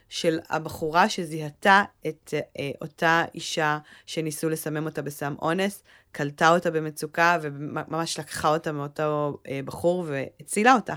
[0.09, 7.37] של הבחורה שזיהתה את אה, אותה אישה שניסו לסמם אותה בסם אונס, קלטה אותה במצוקה
[7.41, 10.93] וממש לקחה אותה מאותו אה, בחור והצילה אותה.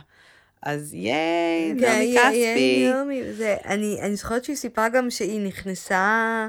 [0.62, 2.90] אז ייי, כן, נעמי כספי.
[3.64, 6.48] אני אני זוכרת שהיא סיפרה גם שהיא נכנסה,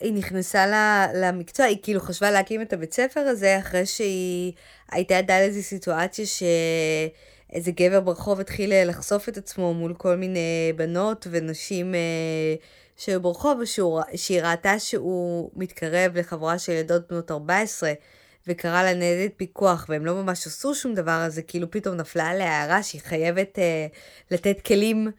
[0.00, 4.52] היא נכנסה ל- למקצוע, היא כאילו חשבה להקים את הבית ספר הזה אחרי שהיא
[4.92, 6.26] הייתה עדה לאיזו סיטואציה
[7.52, 12.54] שאיזה גבר ברחוב התחיל אה, לחשוף את עצמו מול כל מיני בנות ונשים אה,
[12.96, 13.60] שהיו ברחוב,
[14.14, 17.92] שהיא ראתה שהוא מתקרב לחבורה של ילדות בנות 14.
[18.46, 22.26] וקרא לה ניידת פיקוח, והם לא ממש עשו שום דבר, אז זה כאילו פתאום נפלה
[22.26, 23.86] עליה הערה שהיא חייבת אה,
[24.30, 25.10] לתת כלים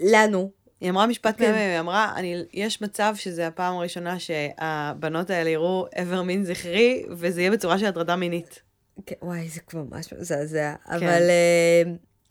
[0.00, 0.50] לנו.
[0.80, 1.44] היא אמרה משפט כן.
[1.44, 7.04] מהמם, היא אמרה, אני, יש מצב שזה הפעם הראשונה שהבנות האלה יראו איבר מין זכרי,
[7.10, 8.62] וזה יהיה בצורה של הטרדה מינית.
[9.06, 10.74] כן, וואי, זה כבר ממש מזעזע.
[10.86, 10.94] כן.
[10.94, 11.82] אבל אה,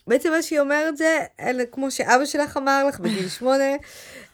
[0.06, 3.76] בעצם מה שהיא אומרת זה, אלה, כמו שאבא שלך אמר לך בגיל שמונה,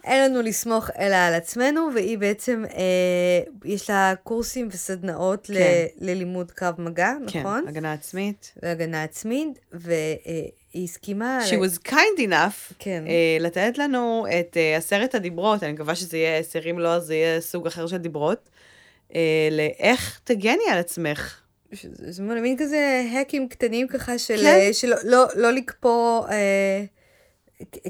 [0.04, 5.84] אין לנו לסמוך אלא על עצמנו, והיא בעצם, אה, יש לה קורסים וסדנאות כן.
[6.00, 7.62] ל, ללימוד קרב מגע, נכון?
[7.62, 8.52] כן, הגנה עצמית.
[8.62, 11.40] והגנה עצמית, והיא הסכימה...
[11.50, 13.04] She was kind enough כן.
[13.06, 17.02] אה, לתת לנו את אה, עשרת הדיברות, אני מקווה שזה יהיה עשר, אם לא, אז
[17.02, 18.50] זה יהיה סוג אחר של דיברות,
[19.14, 21.40] אה, לאיך תגני על עצמך.
[21.72, 24.42] זה מין כזה האקים קטנים ככה של, כן.
[24.66, 24.72] כן.
[24.72, 26.84] שלא לא, לא לקפוא אה,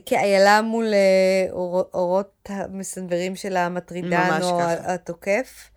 [0.06, 4.94] כאיילה מול אה, אור, אורות המסנוורים של המטרידן או ככה.
[4.94, 5.70] התוקף.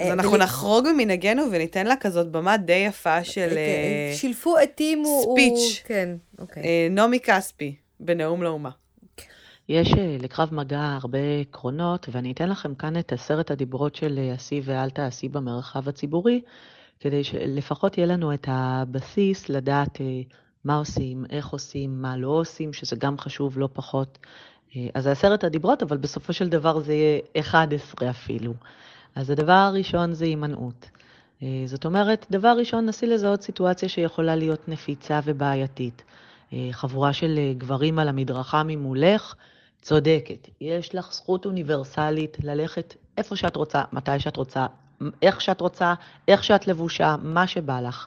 [0.00, 4.12] אז אה, אנחנו ול- נחרוג ממנהגנו וניתן לה כזאת במה די יפה של אה, אה,
[4.16, 5.24] שילפו עטים הוא...
[5.38, 6.62] הוא- כן, אוקיי.
[6.62, 8.70] אה, נעמי כספי, בנאום לאומה.
[9.68, 14.34] יש אה, לקרב מגע הרבה עקרונות, ואני אתן לכם כאן את עשרת הדיברות של אה,
[14.34, 16.40] עשי ואל תעשי במרחב הציבורי,
[17.04, 20.06] כדי שלפחות יהיה לנו את הבסיס לדעת אה,
[20.64, 24.18] מה עושים, איך עושים, מה לא עושים, שזה גם חשוב לא פחות.
[24.76, 28.54] אה, אז זה עשרת הדיברות, אבל בסופו של דבר זה יהיה 11 אפילו.
[29.14, 30.90] אז הדבר הראשון זה הימנעות.
[31.42, 36.02] אה, זאת אומרת, דבר ראשון, נסי לזהות סיטואציה שיכולה להיות נפיצה ובעייתית.
[36.72, 39.34] חבורה של גברים על המדרכה ממולך,
[39.82, 40.48] צודקת.
[40.60, 44.66] יש לך זכות אוניברסלית ללכת איפה שאת רוצה, מתי שאת רוצה,
[45.22, 45.94] איך שאת רוצה,
[46.28, 48.06] איך שאת לבושה, מה שבא לך.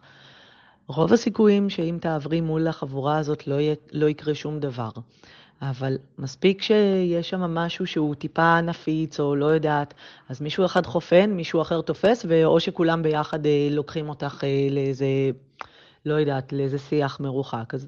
[0.88, 3.73] רוב הסיכויים שאם תעברי מול החבורה הזאת לא, י...
[3.91, 4.89] לא יקרה שום דבר.
[5.62, 9.93] אבל מספיק שיש שם משהו שהוא טיפה נפיץ או לא יודעת,
[10.29, 15.05] אז מישהו אחד חופן, מישהו אחר תופס, או שכולם ביחד אה, לוקחים אותך אה, לאיזה,
[16.05, 17.73] לא יודעת, לאיזה שיח מרוחק.
[17.73, 17.88] אז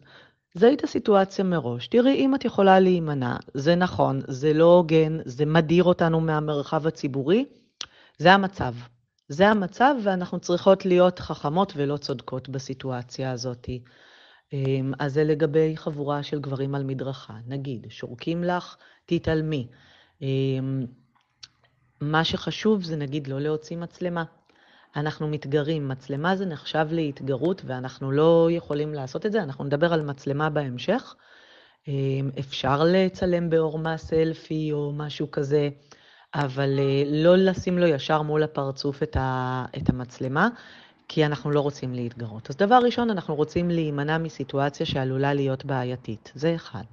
[0.53, 1.87] זיהי את הסיטואציה מראש.
[1.87, 7.45] תראי, אם את יכולה להימנע, זה נכון, זה לא הוגן, זה מדיר אותנו מהמרחב הציבורי,
[8.17, 8.73] זה המצב.
[9.29, 13.69] זה המצב, ואנחנו צריכות להיות חכמות ולא צודקות בסיטואציה הזאת.
[14.53, 17.33] אמ, אז זה לגבי חבורה של גברים על מדרכה.
[17.47, 19.67] נגיד, שורקים לך, תתעלמי.
[20.21, 20.85] אמ,
[22.01, 24.23] מה שחשוב זה נגיד לא להוציא מצלמה.
[24.95, 30.01] אנחנו מתגרים, מצלמה זה נחשב להתגרות ואנחנו לא יכולים לעשות את זה, אנחנו נדבר על
[30.01, 31.15] מצלמה בהמשך.
[31.87, 35.69] אמ, אפשר לצלם בעורמה סלפי או משהו כזה,
[36.35, 40.47] אבל אה, לא לשים לו ישר מול הפרצוף את, המצלמה,
[41.07, 42.49] כי אנחנו לא רוצים להתגרות.
[42.49, 46.31] אז דבר ראשון, אנחנו רוצים להימנע מסיטואציה שעלולה להיות בעייתית.
[46.35, 46.83] זה אחד.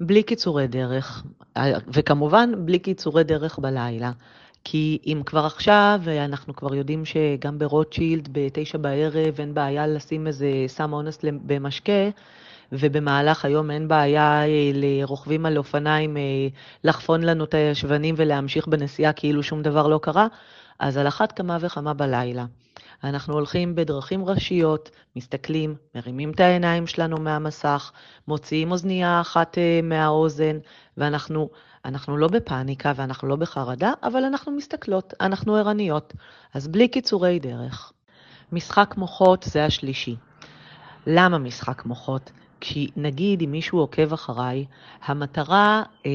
[0.00, 1.24] בלי קיצורי דרך,
[1.94, 4.12] וכמובן בלי קיצורי דרך בלילה.
[4.64, 10.48] כי אם כבר עכשיו, אנחנו כבר יודעים שגם ברוטשילד בתשע בערב אין בעיה לשים איזה
[10.66, 12.10] סם אונס במשקה,
[12.72, 16.22] ובמהלך היום אין בעיה אה, לרוכבים על אופניים אה,
[16.84, 20.26] לחפון לנו את הישבנים ולהמשיך בנסיעה כאילו שום דבר לא קרה,
[20.78, 22.44] אז על אחת כמה וכמה בלילה.
[23.04, 27.92] אנחנו הולכים בדרכים ראשיות, מסתכלים, מרימים את העיניים שלנו מהמסך,
[28.28, 30.58] מוציאים אוזנייה אחת אה, מהאוזן,
[30.96, 31.50] ואנחנו
[31.84, 36.12] אנחנו לא בפאניקה ואנחנו לא בחרדה, אבל אנחנו מסתכלות, אנחנו ערניות.
[36.54, 37.92] אז בלי קיצורי דרך.
[38.52, 40.16] משחק מוחות זה השלישי.
[41.06, 42.30] למה משחק מוחות?
[42.66, 44.64] כי נגיד אם מישהו עוקב אחריי,
[45.04, 46.10] המטרה אה,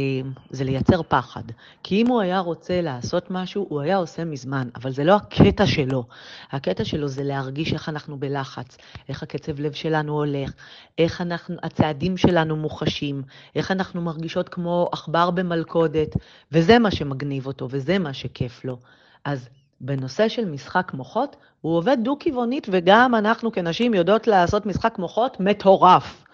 [0.50, 1.44] זה לייצר פחד.
[1.84, 5.66] כי אם הוא היה רוצה לעשות משהו, הוא היה עושה מזמן, אבל זה לא הקטע
[5.66, 6.04] שלו.
[6.52, 8.78] הקטע שלו זה להרגיש איך אנחנו בלחץ,
[9.10, 10.52] איך הקצב לב שלנו הולך,
[10.98, 13.24] איך אנחנו, הצעדים שלנו מוחשים,
[13.56, 16.16] איך אנחנו מרגישות כמו עכבר במלכודת,
[16.52, 18.78] וזה מה שמגניב אותו, וזה מה שכיף לו.
[19.26, 19.50] אז
[19.82, 26.29] בנושא של משחק מוחות, הוא עובד דו-כיוונית, וגם אנחנו כנשים יודעות לעשות משחק מוחות מטורף.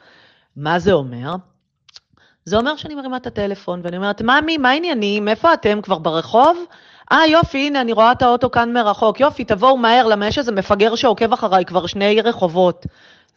[0.58, 1.36] מה זה אומר?
[2.46, 5.28] זה אומר שאני מרימה את הטלפון ואני אומרת, ממי, מה העניינים?
[5.28, 5.82] איפה אתם?
[5.82, 6.58] כבר ברחוב?
[7.12, 9.20] אה, יופי, הנה, אני רואה את האוטו כאן מרחוק.
[9.20, 12.86] יופי, תבואו מהר, למה יש איזה מפגר שעוקב אחריי כבר שני רחובות.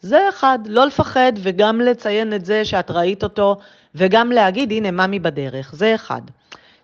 [0.01, 3.57] זה אחד, לא לפחד וגם לציין את זה שאת ראית אותו,
[3.95, 5.75] וגם להגיד, הנה, ממי בדרך.
[5.75, 6.21] זה אחד.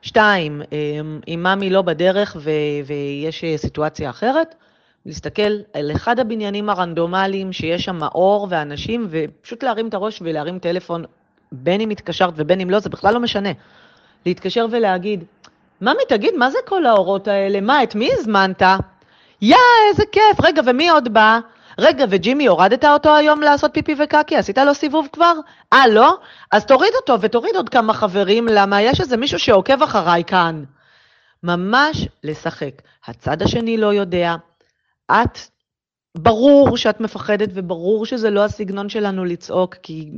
[0.02, 2.50] שתיים, אמ, אם ממי לא בדרך ו-
[2.86, 4.56] ויש סיטואציה אחרת,
[5.06, 11.06] להסתכל על אחד הבניינים הרנדומליים שיש שם אור ואנשים, ופשוט להרים את הראש ולהרים טלפון,
[11.52, 13.50] בין אם התקשרת ובין אם לא, זה בכלל לא משנה.
[14.26, 15.24] להתקשר ולהגיד,
[15.82, 17.62] ממי, תגיד, מה זה כל האורות האלה?
[17.62, 18.62] מה, את מי הזמנת?
[19.42, 19.56] יא,
[19.90, 20.42] איזה כיף.
[20.44, 21.40] רגע, ומי עוד בא?
[21.80, 24.36] רגע, וג'ימי, הורדת אותו היום לעשות פיפי וקקי?
[24.36, 25.34] עשית לו סיבוב כבר?
[25.74, 26.18] אה, לא?
[26.52, 30.64] אז תוריד אותו ותוריד עוד כמה חברים, למה יש איזה מישהו שעוקב אחריי כאן.
[31.44, 32.82] ממש לשחק.
[33.08, 34.36] הצד השני לא יודע,
[35.12, 35.40] את,
[36.18, 40.12] ברור שאת מפחדת וברור שזה לא הסגנון שלנו לצעוק, כי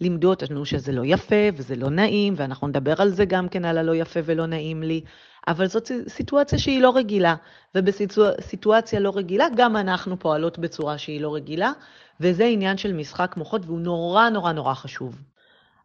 [0.00, 3.78] לימדו אותנו שזה לא יפה וזה לא נעים, ואנחנו נדבר על זה גם כן, על
[3.78, 5.00] הלא יפה ולא נעים לי,
[5.48, 7.34] אבל זאת סיטואציה שהיא לא רגילה,
[7.74, 11.72] ובסיטואציה לא רגילה גם אנחנו פועלות בצורה שהיא לא רגילה,
[12.20, 15.22] וזה עניין של משחק מוחות והוא נורא נורא נורא חשוב.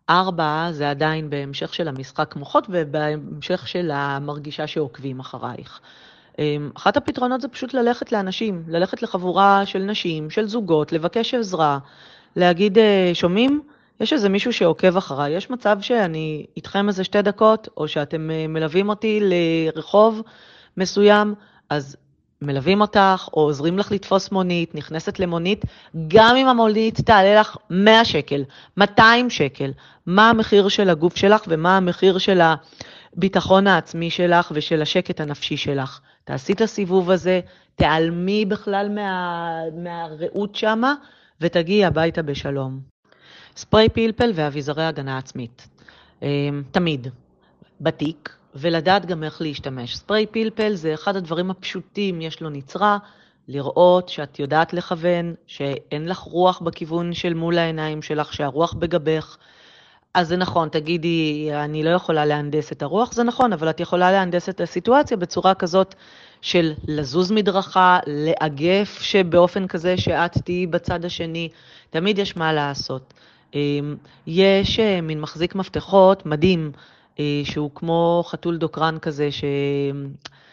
[0.09, 5.79] ארבע זה עדיין בהמשך של המשחק מוחות ובהמשך של המרגישה שעוקבים אחרייך.
[6.39, 11.77] אמ, אחת הפתרונות זה פשוט ללכת לאנשים, ללכת לחבורה של נשים, של זוגות, לבקש עזרה,
[12.35, 13.61] להגיד, אה, שומעים?
[13.99, 18.47] יש איזה מישהו שעוקב אחריי, יש מצב שאני איתכם איזה שתי דקות, או שאתם אה,
[18.47, 20.21] מלווים אותי לרחוב
[20.77, 21.33] מסוים,
[21.69, 21.97] אז
[22.41, 25.65] מלווים אותך, או עוזרים לך לתפוס מונית, נכנסת למונית,
[26.07, 28.43] גם אם המונית תעלה לך 100 שקל,
[28.77, 29.71] 200 שקל,
[30.05, 32.41] מה המחיר של הגוף שלך ומה המחיר של
[33.15, 35.99] הביטחון העצמי שלך ושל השקט הנפשי שלך.
[36.23, 37.39] תעשי את הסיבוב הזה,
[37.75, 40.93] תיעלמי בכלל מה, מהרעות שמה,
[41.41, 42.79] ותגיעי הביתה בשלום.
[43.55, 45.67] ספרי פלפל ואביזרי הגנה עצמית.
[46.21, 47.07] אמ, תמיד.
[47.81, 49.97] בתיק, ולדעת גם איך להשתמש.
[49.97, 52.97] ספרי פלפל זה אחד הדברים הפשוטים, יש לו נצרה,
[53.47, 59.37] לראות שאת יודעת לכוון, שאין לך רוח בכיוון של מול העיניים שלך, שהרוח בגבך.
[60.19, 64.11] אז זה נכון, תגידי, אני לא יכולה להנדס את הרוח, זה נכון, אבל את יכולה
[64.11, 65.95] להנדס את הסיטואציה בצורה כזאת
[66.41, 71.49] של לזוז מדרכה, לאגף שבאופן כזה שאת תהיי בצד השני,
[71.89, 73.13] תמיד יש מה לעשות.
[73.55, 73.95] אמ,
[74.27, 76.71] יש אה, מין מחזיק מפתחות מדהים,
[77.19, 79.43] אה, שהוא כמו חתול דוקרן כזה, ש...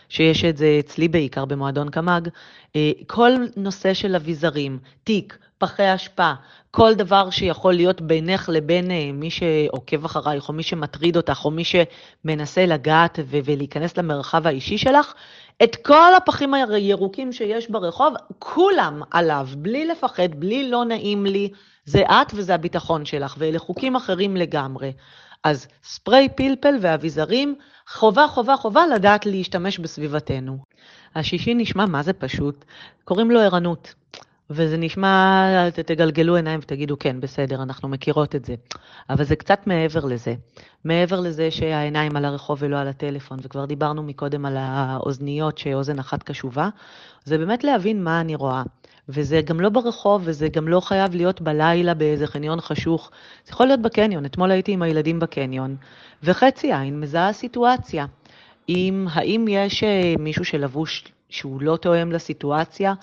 [0.09, 2.29] שיש את זה אצלי בעיקר במועדון קמ"ג,
[2.77, 6.33] אה, כל נושא של אביזרים, תיק, פחי אשפה,
[6.71, 11.51] כל דבר שיכול להיות בינך לבין אה, מי שעוקב אחרייך, או מי שמטריד אותך, או
[11.51, 15.15] מי שמנסה לגעת ולהיכנס למרחב האישי שלך,
[15.63, 21.51] את כל הפחים הירוקים שיש ברחוב, כולם עליו, בלי לפחד, בלי לא נעים לי,
[21.85, 24.93] זה את וזה הביטחון שלך, ואלה חוקים אחרים לגמרי.
[25.45, 27.55] אז ספרי פלפל ואביזרים,
[27.89, 30.59] חובה, חובה, חובה לדעת להשתמש בסביבתנו.
[31.15, 32.65] השישי נשמע מה זה פשוט,
[33.05, 33.95] קוראים לו ערנות.
[34.51, 38.55] וזה נשמע, תגלגלו עיניים ותגידו, כן, בסדר, אנחנו מכירות את זה.
[39.11, 40.35] אבל זה קצת מעבר לזה.
[40.85, 46.23] מעבר לזה שהעיניים על הרחוב ולא על הטלפון, וכבר דיברנו מקודם על האוזניות שאוזן אחת
[46.23, 46.69] קשובה,
[47.25, 48.63] זה באמת להבין מה אני רואה.
[49.09, 53.11] וזה גם לא ברחוב, וזה גם לא חייב להיות בלילה באיזה חניון חשוך.
[53.45, 54.25] זה יכול להיות בקניון.
[54.25, 55.77] אתמול הייתי עם הילדים בקניון,
[56.23, 58.07] וחצי עין מזהה סיטואציה.
[58.69, 62.95] אם, האם יש אה, מישהו שלבוש שהוא לא תואם לסיטואציה?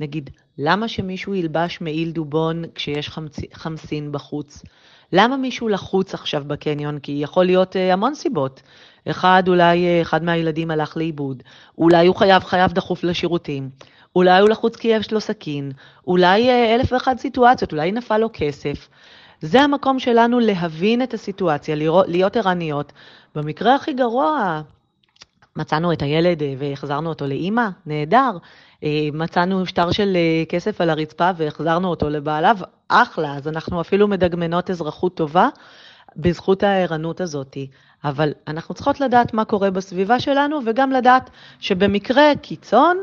[0.00, 3.36] נגיד, למה שמישהו ילבש מעיל דובון כשיש חמצ...
[3.52, 4.62] חמסין בחוץ?
[5.12, 6.98] למה מישהו לחוץ עכשיו בקניון?
[6.98, 8.62] כי יכול להיות uh, המון סיבות.
[9.10, 11.42] אחד, אולי uh, אחד מהילדים הלך לאיבוד,
[11.78, 13.70] אולי הוא חייב, חייב דחוף לשירותים,
[14.16, 15.72] אולי הוא לחוץ כי יש לו סכין,
[16.06, 18.88] אולי uh, אלף ואחת סיטואציות, אולי נפל לו כסף.
[19.40, 22.92] זה המקום שלנו להבין את הסיטואציה, לראות, להיות ערניות.
[23.34, 24.60] במקרה הכי גרוע,
[25.56, 28.30] מצאנו את הילד והחזרנו אותו לאימא, נהדר.
[28.84, 32.56] אה, מצאנו שטר של אה, כסף על הרצפה והחזרנו אותו לבעליו,
[32.88, 35.48] אחלה, אז אנחנו אפילו מדגמנות אזרחות טובה
[36.16, 37.56] בזכות הערנות הזאת.
[38.04, 43.00] אבל אנחנו צריכות לדעת מה קורה בסביבה שלנו, וגם לדעת שבמקרה קיצון,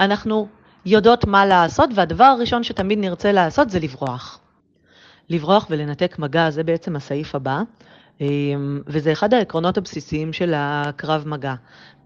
[0.00, 0.48] אנחנו
[0.86, 4.40] יודעות מה לעשות, והדבר הראשון שתמיד נרצה לעשות זה לברוח.
[5.28, 7.62] לברוח ולנתק מגע, זה בעצם הסעיף הבא,
[8.20, 8.26] אה,
[8.86, 11.54] וזה אחד העקרונות הבסיסיים של הקרב מגע.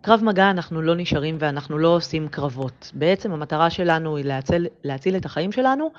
[0.04, 2.90] קרב מגע אנחנו לא נשארים ואנחנו לא עושים קרבות.
[2.94, 5.90] בעצם המטרה שלנו היא להציל, להציל את החיים שלנו,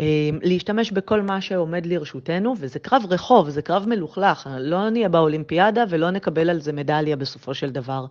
[0.00, 0.04] אה,
[0.42, 6.10] להשתמש בכל מה שעומד לרשותנו, וזה קרב רחוב, זה קרב מלוכלך, לא נהיה באולימפיאדה ולא
[6.10, 8.06] נקבל על זה מדליה בסופו של דבר.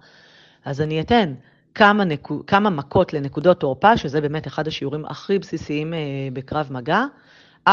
[0.65, 1.33] אז אני אתן
[1.75, 5.99] כמה, נקו, כמה מכות לנקודות תורפה, שזה באמת אחד השיעורים הכי בסיסיים אה,
[6.33, 7.03] בקרב מגע,
[7.67, 7.71] 4-5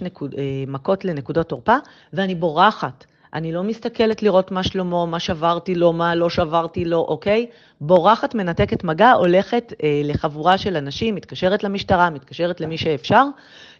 [0.00, 1.76] נקוד, אה, מכות לנקודות תורפה,
[2.12, 3.04] ואני בורחת.
[3.34, 7.46] אני לא מסתכלת לראות מה שלמה, מה שברתי לו, מה לא שברתי לו, אוקיי?
[7.80, 13.24] בורחת, מנתקת מגע, הולכת אה, לחבורה של אנשים, מתקשרת למשטרה, מתקשרת למי שאפשר,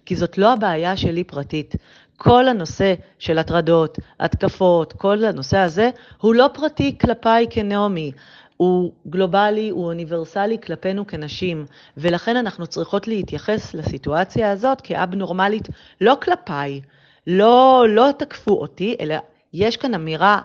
[0.07, 1.75] כי זאת לא הבעיה שלי פרטית.
[2.17, 8.13] כל הנושא של הטרדות, התקפות, כל הנושא הזה, הוא לא פרטי כלפיי כנעמי.
[8.57, 15.69] הוא גלובלי, הוא אוניברסלי כלפינו כנשים, ולכן אנחנו צריכות להתייחס לסיטואציה הזאת כאב-נורמלית,
[16.01, 16.81] לא כלפיי,
[17.27, 19.17] לא, לא תקפו אותי, אלא
[19.55, 20.41] יש כאן אמירה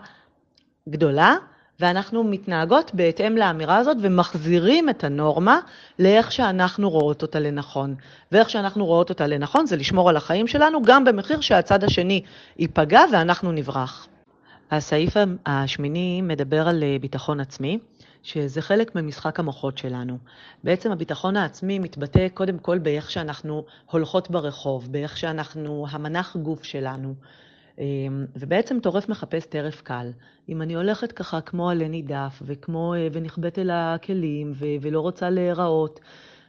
[0.88, 1.36] גדולה,
[1.80, 5.60] ואנחנו מתנהגות בהתאם לאמירה הזאת ומחזירים את הנורמה
[5.98, 7.94] לאיך שאנחנו רואות אותה לנכון.
[8.32, 12.22] ואיך שאנחנו רואות אותה לנכון זה לשמור על החיים שלנו, גם במחיר שהצד השני
[12.58, 14.06] ייפגע ואנחנו נברח.
[14.70, 15.14] הסעיף
[15.46, 17.78] השמיני מדבר על אה, ביטחון עצמי,
[18.22, 20.18] שזה חלק ממשחק המוחות שלנו.
[20.64, 27.14] בעצם הביטחון העצמי מתבטא קודם כל באיך שאנחנו הולכות ברחוב, באיך שאנחנו, המנח גוף שלנו.
[27.78, 30.10] אמ, ובעצם טורף מחפש טרף קל.
[30.48, 35.30] אם אני הולכת ככה כמו עלה נידף, וכמו, אה, ונכבדת אל הכלים, ו, ולא רוצה
[35.30, 36.00] להיראות,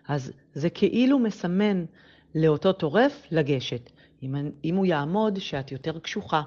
[0.07, 1.85] אז זה כאילו מסמן
[2.35, 3.89] לאותו טורף לגשת.
[4.23, 6.41] אם, אם הוא יאמוד שאת יותר קשוחה,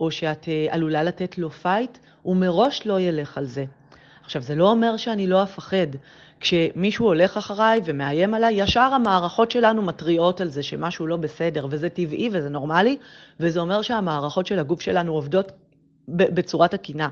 [0.00, 3.64] או שאת אה, עלולה לתת לו fight, הוא מראש לא ילך על זה.
[4.28, 5.86] עכשיו, זה לא אומר שאני לא אפחד.
[6.40, 11.88] כשמישהו הולך אחריי ומאיים עליי, ישר המערכות שלנו מתריעות על זה שמשהו לא בסדר, וזה
[11.88, 12.96] טבעי וזה נורמלי,
[13.40, 15.52] וזה אומר שהמערכות של הגוף שלנו עובדות
[16.08, 17.08] בצורה תקינה.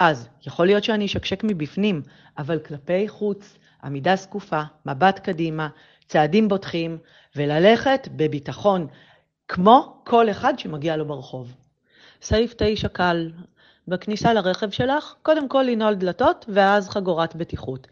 [0.00, 2.02] אז יכול להיות שאני אשקשק מבפנים,
[2.38, 5.68] אבל כלפי חוץ, עמידה זקופה, מבט קדימה,
[6.06, 6.98] צעדים בוטחים,
[7.36, 8.86] וללכת בביטחון,
[9.48, 11.54] כמו כל אחד שמגיע לו ברחוב.
[12.22, 13.30] סעיף 9 קל,
[13.88, 17.86] בכניסה לרכב שלך, קודם כל לנעול דלתות ואז חגורת בטיחות.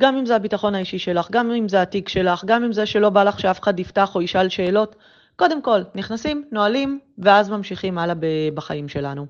[0.00, 3.10] גם אם זה הביטחון האישי שלך, גם אם זה התיק שלך, גם אם זה שלא
[3.10, 4.96] בא לך שאף אחד יפתח או ישאל שאלות,
[5.36, 8.14] קודם כל, נכנסים, נועלים, ואז ממשיכים הלאה
[8.54, 9.26] בחיים שלנו.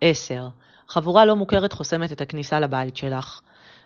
[0.00, 0.48] 10.
[0.88, 3.40] חבורה לא מוכרת חוסמת את הכניסה לבית שלך.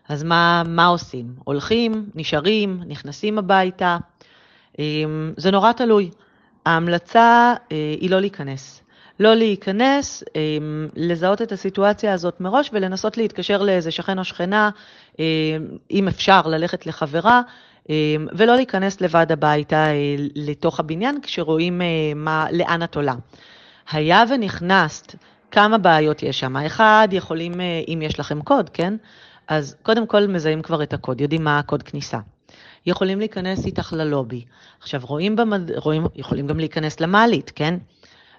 [0.08, 1.34] אז מה, מה עושים?
[1.44, 3.98] הולכים, נשארים, נכנסים הביתה?
[4.78, 6.10] אמ, זה נורא תלוי.
[6.66, 8.82] ההמלצה אה, היא לא להיכנס.
[9.20, 14.70] לא להיכנס, אמ, לזהות את הסיטואציה הזאת מראש ולנסות להתקשר לאיזה שכן או שכנה,
[15.18, 15.24] אמ,
[15.90, 17.42] אם אפשר, ללכת לחברה,
[17.88, 17.94] אמ,
[18.32, 21.86] ולא להיכנס לבד הביתה אה, לתוך הבניין כשרואים אה,
[22.16, 23.14] מה, לאן את עולה.
[23.90, 25.14] היה ונכנסת,
[25.50, 26.56] כמה בעיות יש שם.
[26.56, 28.94] אחד, יכולים, אה, אם יש לכם קוד, כן?
[29.48, 32.18] אז קודם כל מזהים כבר את הקוד, יודעים מה הקוד כניסה.
[32.86, 34.44] יכולים להיכנס איתך ללובי.
[34.80, 35.70] עכשיו, רואים, במד...
[35.76, 37.74] רואים, יכולים גם להיכנס למעלית, כן?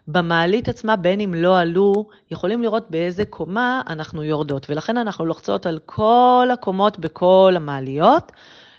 [0.07, 5.65] במעלית עצמה, בין אם לא עלו, יכולים לראות באיזה קומה אנחנו יורדות, ולכן אנחנו לוחצות
[5.65, 8.31] על כל הקומות בכל המעליות,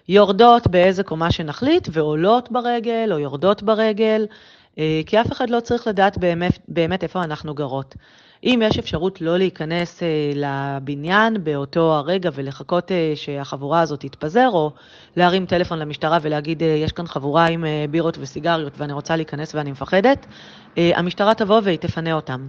[0.09, 4.27] יורדות באיזה קומה שנחליט, ועולות ברגל או יורדות ברגל,
[5.07, 7.95] כי אף אחד לא צריך לדעת באמת, באמת איפה אנחנו גרות.
[8.45, 14.73] אם יש אפשרות לא להיכנס אה, לבניין באותו הרגע ולחכות אה, שהחבורה הזאת תתפזר, או
[15.17, 20.27] להרים טלפון למשטרה ולהגיד, יש כאן חבורה עם בירות וסיגריות ואני רוצה להיכנס ואני מפחדת,
[20.77, 22.49] המשטרה תבוא והיא תפנה אותם.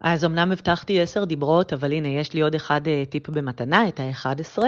[0.00, 2.80] אז אמנם הבטחתי עשר דיברות, אבל הנה, יש לי עוד אחד
[3.10, 4.62] טיפ במתנה, את ה-11.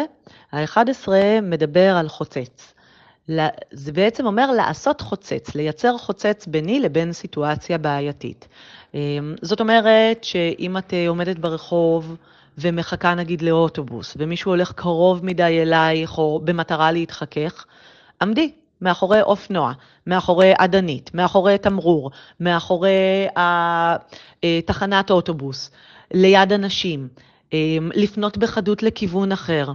[0.53, 1.09] ה-11
[1.43, 2.74] מדבר על חוצץ.
[3.70, 8.49] זה בעצם אומר לעשות חוצץ, לייצר חוצץ ביני לבין סיטואציה בעייתית.
[8.95, 12.16] אמ, זאת אומרת שאם את אה, עומדת ברחוב
[12.59, 17.64] ומחכה נגיד לאוטובוס, ומישהו הולך קרוב מדי אלייך או במטרה להתחכך,
[18.22, 19.72] עמדי מאחורי אופנוע,
[20.07, 22.11] מאחורי עדנית, מאחורי תמרור,
[22.41, 23.97] מאחורי אה,
[24.66, 25.70] תחנת אוטובוס,
[26.14, 27.09] ליד אנשים,
[27.95, 29.72] לפנות בחדות לכיוון אחר.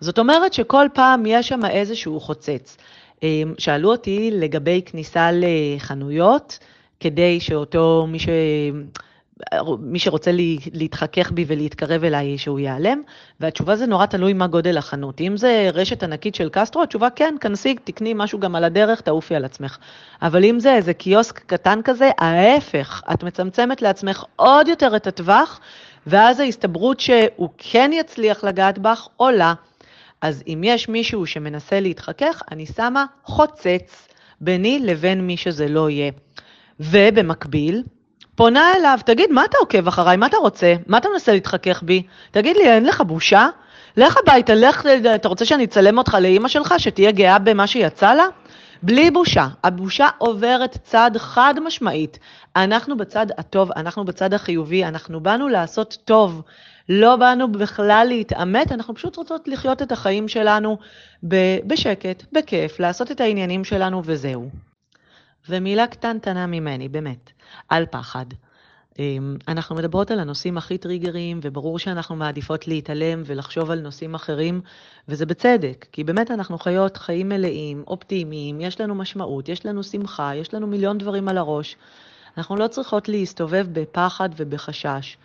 [0.00, 2.76] זאת אומרת שכל פעם יש שם איזשהו חוצץ.
[3.22, 6.58] אמ, שאלו אותי לגבי כניסה לחנויות,
[7.00, 8.28] כדי שאותו מי, ש...
[9.78, 10.30] מי שרוצה
[10.72, 13.02] להתחכך בי ולהתקרב אליי, שהוא ייעלם,
[13.40, 15.20] והתשובה זה נורא תלוי מה גודל החנות.
[15.20, 19.34] אם זה רשת ענקית של קסטרו, התשובה כן, כנסי, תקני משהו גם על הדרך, תעופי
[19.34, 19.78] על עצמך.
[20.22, 25.60] אבל אם זה איזה קיוסק קטן כזה, ההפך, את מצמצמת לעצמך עוד יותר את הטווח,
[26.06, 29.54] ואז ההסתברות שהוא כן יצליח לגעת בך עולה.
[30.22, 34.08] אז אם יש מישהו שמנסה להתחכך, אני שמה חוצץ
[34.40, 36.10] ביני לבין מי שזה לא יהיה.
[36.80, 37.82] ובמקביל,
[38.34, 40.16] פונה אליו, תגיד, מה אתה עוקב אחריי?
[40.16, 40.74] מה אתה רוצה?
[40.86, 42.02] מה אתה מנסה להתחכך בי?
[42.30, 43.48] תגיד לי, אין לך בושה?
[43.96, 48.26] לך הביתה, לך, אתה רוצה שאני אצלם אותך לאימא שלך, שתהיה גאה במה שיצא לה?
[48.82, 49.48] בלי בושה.
[49.64, 52.18] הבושה עוברת צד חד משמעית.
[52.56, 56.42] אנחנו בצד הטוב, אנחנו בצד החיובי, אנחנו באנו לעשות טוב.
[56.88, 60.78] לא באנו בכלל להתעמת, אנחנו פשוט רוצות לחיות את החיים שלנו
[61.66, 64.50] בשקט, בכיף, לעשות את העניינים שלנו וזהו.
[65.48, 67.30] ומילה קטנטנה ממני, באמת,
[67.68, 68.26] על פחד.
[68.98, 74.60] אמ, אנחנו מדברות על הנושאים הכי טריגריים, וברור שאנחנו מעדיפות להתעלם ולחשוב על נושאים אחרים,
[75.08, 80.34] וזה בצדק, כי באמת אנחנו חיות חיים מלאים, אופטימיים, יש לנו משמעות, יש לנו שמחה,
[80.34, 81.76] יש לנו מיליון דברים על הראש.
[82.38, 85.16] אנחנו לא צריכות להסתובב בפחד ובחשש.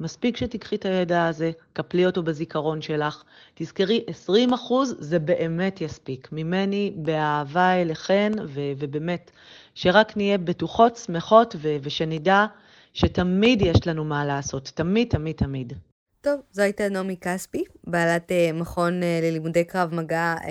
[0.00, 3.24] מספיק שתיקחי את הידע הזה, קפלי אותו בזיכרון שלך,
[3.54, 6.28] תזכרי, 20 אחוז זה באמת יספיק.
[6.32, 9.30] ממני באהבה אליכן, ו- ובאמת,
[9.74, 12.46] שרק נהיה בטוחות, שמחות, ו- ושנדע
[12.92, 15.72] שתמיד יש לנו מה לעשות, תמיד, תמיד, תמיד.
[16.20, 20.46] טוב, זו הייתה נעמי כספי, בעלת uh, מכון uh, ללימודי קרב מגע uh,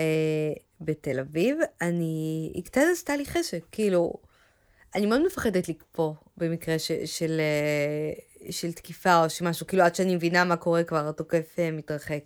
[0.80, 1.58] בתל אביב.
[1.80, 4.12] אני, היא קצת עשתה לי חשק, כאילו,
[4.94, 10.16] אני מאוד מפחדת לקפוא במקרה ש, של, uh, של תקיפה או שמשהו, כאילו עד שאני
[10.16, 12.20] מבינה מה קורה כבר, התוקף uh, מתרחק.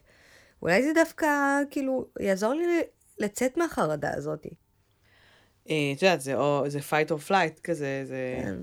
[0.62, 1.27] אולי זה דווקא,
[1.71, 2.83] כאילו, יעזור לי
[3.19, 4.47] לצאת מהחרדה הזאת.
[5.71, 8.39] אה, את יודעת, זה, או, זה fight or flight כזה, זה...
[8.43, 8.55] כן.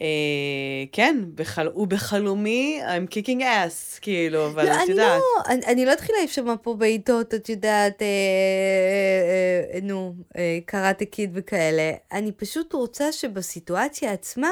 [0.00, 1.66] אה, כן, בחל...
[1.66, 5.20] הוא בחלומי, I'm kicking ass, כאילו, אבל לא, את יודעת.
[5.20, 10.14] לא, אני, אני לא אתחיל להעיף שם פה בעיטות, את יודעת, אה, אה, אה, נו,
[10.36, 11.92] אה, קראטה קיד וכאלה.
[12.12, 14.50] אני פשוט רוצה שבסיטואציה עצמה,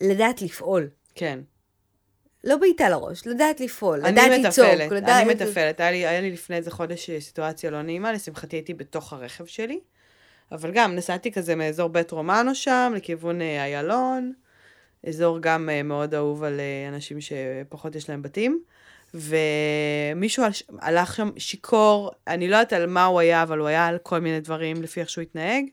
[0.00, 0.88] לדעת לפעול.
[1.14, 1.40] כן.
[2.44, 4.68] לא בעיטה לראש, לדעת לפעול, לדעת לצעוק.
[4.68, 5.80] אני מטפלת, אני מטפלת.
[5.80, 9.80] היה לי, היה לי לפני איזה חודש סיטואציה לא נעימה, לשמחתי הייתי בתוך הרכב שלי.
[10.52, 14.32] אבל גם נסעתי כזה מאזור בית רומנו שם, לכיוון אה, איילון,
[15.08, 18.62] אזור גם אה, מאוד אהוב על אה, אנשים שפחות יש להם בתים.
[19.14, 20.44] ומישהו
[20.80, 24.18] הלך שם שיכור, אני לא יודעת על מה הוא היה, אבל הוא היה על כל
[24.18, 25.64] מיני דברים לפי איך שהוא התנהג.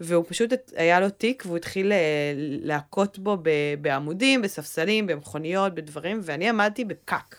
[0.00, 1.92] והוא פשוט, היה לו תיק, והוא התחיל
[2.62, 3.36] להכות בו
[3.80, 7.36] בעמודים, בספסלים, במכוניות, בדברים, ואני עמדתי בפקק.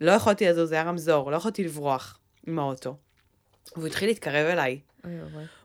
[0.00, 2.96] לא יכולתי לזוז, זה היה רמזור, לא יכולתי לברוח עם האוטו.
[3.76, 4.80] והוא התחיל להתקרב אליי.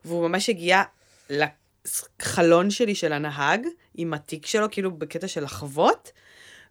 [0.05, 0.81] והוא ממש הגיע
[1.29, 6.11] לחלון שלי של הנהג, עם התיק שלו, כאילו בקטע של לחוות,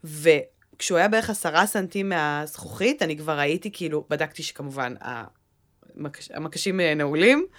[0.04, 6.30] וכשהוא היה בערך עשרה סנטים מהזכוכית, אני כבר ראיתי, כאילו, בדקתי שכמובן המקש...
[6.30, 7.56] המקשים נעולים, אה,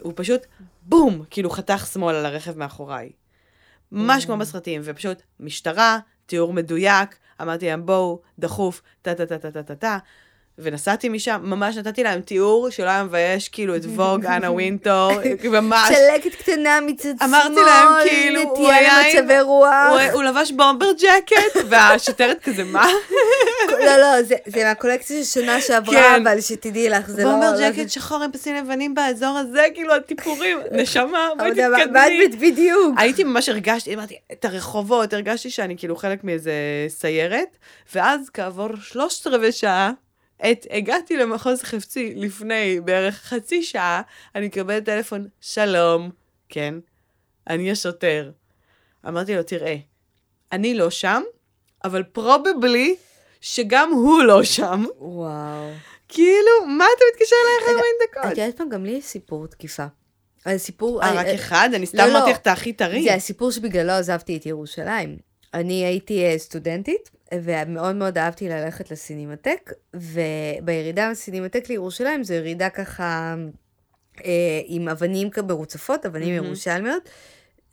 [0.00, 0.46] הוא פשוט,
[0.82, 3.10] בום, כאילו חתך שמאל על הרכב מאחוריי.
[3.92, 9.98] ממש כמו בסרטים, ופשוט משטרה, תיאור מדויק, אמרתי להם, בואו, דחוף, טה-טה-טה-טה-טה-טה.
[10.58, 15.12] ונסעתי משם, ממש נתתי להם תיאור שלא היה מבייש, כאילו, את ווג, אנה וינטור,
[15.50, 15.92] ממש.
[15.94, 18.54] צלקת קטנה מצד שמאל, אמרתי להם, כאילו,
[19.22, 20.12] עם- למצבי רוח.
[20.12, 22.86] הוא, לבש בומבר ג'קט, והשוטרת כזה, מה?
[23.86, 26.26] לא, לא, זה, זה מהקולקציה של שנה שעברה, כן.
[26.26, 27.30] אבל שתדעי לך, זה לא...
[27.30, 31.04] בומבר לא ג'קט זה- שחור עם פסים לבנים באזור הזה, כאילו, הטיפורים, נשמה,
[31.38, 32.26] בואי אבל תתקדמי.
[32.28, 32.94] מה- בדיוק.
[32.98, 36.52] הייתי ממש הרגשתי, אמרתי, את הרחובות, הרגשתי שאני כאילו חלק מאיזה
[36.88, 37.56] סיירת,
[37.94, 39.90] ואז כעבור שלושת רבעי שעה,
[40.50, 44.02] את, הגעתי למחוז חפצי לפני בערך חצי שעה,
[44.34, 46.10] אני מקבלת טלפון, שלום,
[46.48, 46.74] כן,
[47.50, 48.30] אני השוטר.
[49.08, 49.76] אמרתי לו, תראה,
[50.52, 51.22] אני לא שם,
[51.84, 52.96] אבל פרובבלי
[53.40, 54.84] שגם הוא לא שם.
[54.98, 55.70] וואו.
[56.08, 58.38] כאילו, מה אתה מתקשר אליי אחרי רגע, 40 את דקות?
[58.38, 59.86] יודעת מה, גם לי יש סיפור תקיפה.
[60.44, 61.02] אז סיפור...
[61.02, 61.70] אה, אה, רק אה, אחד?
[61.74, 62.30] אני סתם לא, אמרתי לא.
[62.32, 63.02] לך, אתה הכי טרי.
[63.02, 65.16] זה הסיפור שבגללו עזבתי את ירושלים.
[65.54, 73.34] אני הייתי אה, סטודנטית, ומאוד מאוד אהבתי ללכת לסינמטק, ובירידה מהסינמטק לירושלים זו ירידה ככה
[74.24, 76.46] אה, עם אבנים מרוצפות, אבנים מהמם.
[76.46, 77.08] ירושלמיות,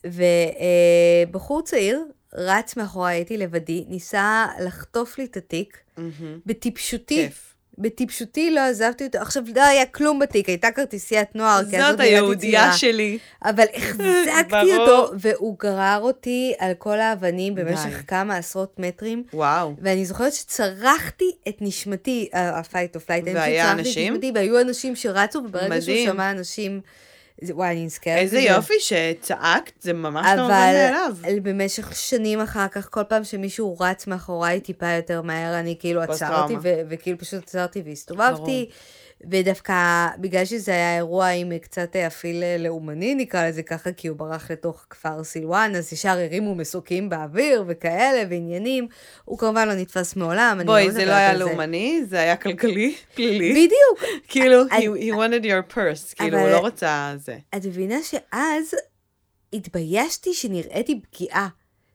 [0.05, 6.39] ובחור צעיר רץ מאחורי, הייתי לבדי, ניסה לחטוף לי את התיק, מהמם.
[6.45, 7.15] בטיפשותי.
[7.15, 7.45] כיף.
[7.81, 9.17] בטיפשותי לא עזבתי אותו.
[9.17, 12.73] עכשיו, לא היה כלום בתיק, הייתה כרטיסיית נוער, כי אז זאת היהודייה.
[12.73, 13.17] שלי.
[13.45, 14.77] אבל החזקתי.
[14.77, 18.03] אותו, והוא גרר אותי על כל האבנים במשך.
[18.07, 19.73] כמה עשרות מטרים, וואו.
[19.81, 24.19] ואני זוכרת שצרחתי את נשמתי, ה-fight or flight, אני והיה אנשים?
[24.35, 25.97] והיו אנשים שרצו, וברגע שהוא.
[26.05, 26.81] שמע אנשים,
[27.49, 28.17] וואי, אני נזכרת.
[28.17, 28.39] איזה.
[28.39, 30.91] יופי שצעקת, זה ממש לא מובן אבל
[31.23, 31.43] מאליו.
[31.43, 36.55] במשך שנים אחר כך, כל פעם שמישהו רץ מאחוריי טיפה יותר מהר, אני כאילו עצרתי,
[36.89, 38.69] וכאילו פשוט עצרתי והסתובבתי.
[39.31, 39.73] ודווקא
[40.17, 44.85] בגלל שזה היה אירוע עם קצת אפיל לאומני, נקרא לזה ככה, כי הוא ברח לתוך
[44.89, 48.87] כפר סילואן, אז ישר הרימו מסוקים באוויר וכאלה, ועניינים.
[49.25, 51.33] הוא כמובן לא נתפס מעולם, אני בואי, לא זה לא היה.
[51.33, 53.51] לאומני, זה היה כלכלי, פלילי.
[53.51, 54.11] בדיוק.
[54.31, 57.37] כאילו, אז- he he wanted your purse, כאילו, הוא לא רצה זה.
[57.55, 58.73] את מבינה שאז
[59.53, 61.47] התביישתי שנראיתי פגיעה.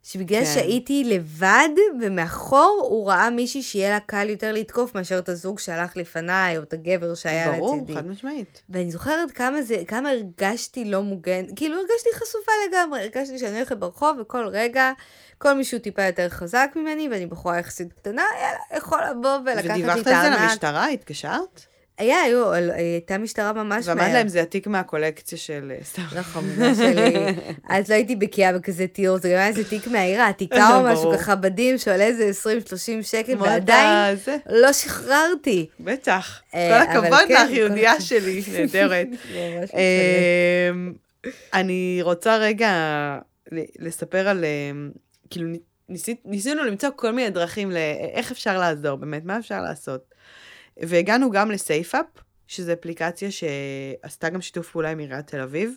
[0.04, 0.54] שבגלל כן.
[0.54, 1.68] שהייתי לבד,
[2.00, 6.62] ומאחור הוא ראה מישהי שיהיה לה קל יותר לתקוף מאשר את הזוג שהלך לפניי, או
[6.62, 7.94] את הגבר שהיה ברור, לצידי.
[7.94, 8.62] חד משמעית.
[8.68, 13.76] ואני זוכרת כמה זה, כמה הרגשתי לא מוגן, כאילו הרגשתי חשופה לגמרי, הרגשתי שאני הולכת
[13.76, 14.92] ברחוב וכל רגע,
[15.38, 19.70] כל מישהו טיפה יותר חזק ממני, ואני בחורה יחסית קטנה, יאללה, יכול לבוא ולקחת לי
[19.70, 20.50] את ודיווחת על זה הארנק.
[20.50, 20.88] למשטרה?
[20.88, 21.66] התקשרת?
[21.98, 25.72] היה, היו, הייתה משטרה ממש ואמרת להם, זה התיק מהקולקציה של...
[25.74, 26.02] אה, סתם.
[26.16, 27.14] לא חמודה שלי.
[27.68, 31.12] אז לא הייתי בקיאה בכזה תיאור, זה גם היה איזה תיק מהעיר העתיקה או משהו.
[31.18, 32.30] ככה בדים שעולה איזה
[33.00, 34.16] 20-30 שקל, ועדיין.
[34.50, 35.66] לא שחררתי.
[35.80, 36.42] בטח.
[36.54, 38.00] אה, כל הכבוד כן, לך, יהודייה.
[38.00, 39.06] שלי, נהדרת.
[39.74, 40.92] אמ,
[41.54, 42.72] אני רוצה רגע
[43.78, 44.90] לספר על, אמ,
[45.30, 45.48] כאילו,
[46.24, 50.13] ניסינו למצוא כל מיני דרכים לאיך אפשר לעזור, באמת, מה אפשר לעשות.
[50.76, 52.06] והגענו גם לסייפאפ,
[52.48, 55.76] שזו אפליקציה שעשתה גם שיתוף פעולה עם עיריית תל אביב,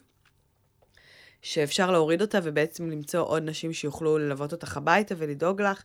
[1.41, 5.83] שאפשר להוריד אותה ובעצם למצוא עוד נשים שיוכלו ללוות אותך הביתה ולדאוג לך.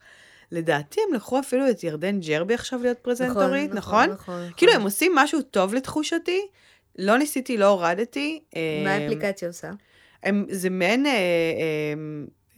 [0.52, 4.10] לדעתי הם לקחו אפילו את ירדן ג'רבי עכשיו להיות פרזנטורית, נכון?
[4.10, 4.50] נכון.
[4.56, 6.46] כאילו, הם עושים משהו טוב לתחושתי,
[6.98, 8.42] לא ניסיתי, לא הורדתי.
[8.54, 9.70] מה אה, האפליקציה עושה?
[10.22, 11.94] הם, זה מעין אה, אה,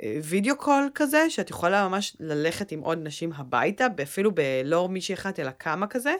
[0.02, 5.40] video call כזה, שאת יכולה ממש ללכת עם עוד נשים הביתה, אפילו בלא מישהי אחת,
[5.40, 6.14] אלא כמה כזה.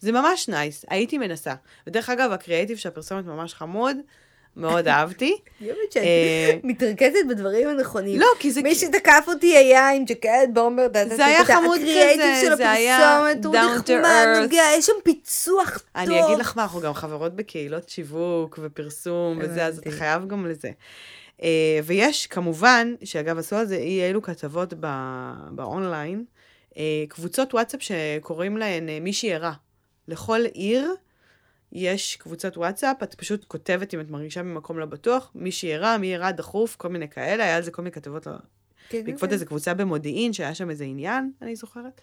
[0.00, 1.54] זה ממש nice, הייתי מנסה.
[1.86, 3.96] ודרך אגב, הקריאייטיב של הפרסומת ממש חמוד,
[4.56, 5.36] מאוד אהבתי.
[5.60, 8.20] אוהבת שאת אה, מתרכזת בדברים הנכונים.
[8.20, 8.62] לא, כי זה...
[8.62, 13.16] מי שתקף אותי היה עם ג'קט bomber, זה היה חמוד הקריאייטיב כזה, של זה היה
[13.16, 15.82] הפרסומת, הוא נחמד, יש שם פיצוח טוב.
[15.96, 19.90] אני אגיד לך מה, אנחנו גם חברות בקהילות שיווק ופרסום וזה, אז אתה.
[19.90, 20.70] חייב גם לזה.
[21.42, 24.74] אה, ויש כמובן, שאגב עשו על זה אי אלו כתבות
[25.50, 26.24] באונליין,
[26.76, 29.52] אה, קבוצות וואטסאפ שקוראים להן אה, מי שירה.
[30.08, 30.94] לכל עיר
[31.72, 36.06] יש קבוצות וואטסאפ, את פשוט כותבת אם את מרגישה במקום לא בטוח, מי שירה, מי
[36.06, 38.38] ירה דחוף, כל מיני כאלה, היה על זה כל מיני כתבות, לא- כן,
[38.88, 39.32] כן, בעקבות כן.
[39.32, 42.00] איזה קבוצה במודיעין, שהיה שם איזה עניין, אני זוכרת.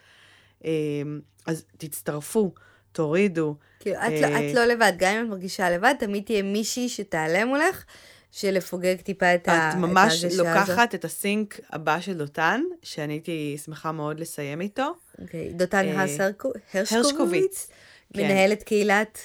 [1.46, 2.54] אז תצטרפו,
[2.92, 3.56] תורידו.
[3.80, 6.90] כאילו, את לא- אה, את לא לבד, גם אם את מרגישה לבד, תמיד תהיה מישהי
[6.90, 7.84] שתעלה מולך,
[8.32, 10.46] שלפוגג טיפה את ה- את את ממש ההרגשה הזאת.
[10.46, 14.94] לוקחת את הסינק הבא של דותן, שאני הייתי שמחה מאוד לסיים איתו.
[15.22, 16.06] אוקיי, דותן אה,
[16.74, 17.68] הרשקוביץ,
[18.14, 18.24] כן.
[18.24, 19.20] מנהלת קהילת...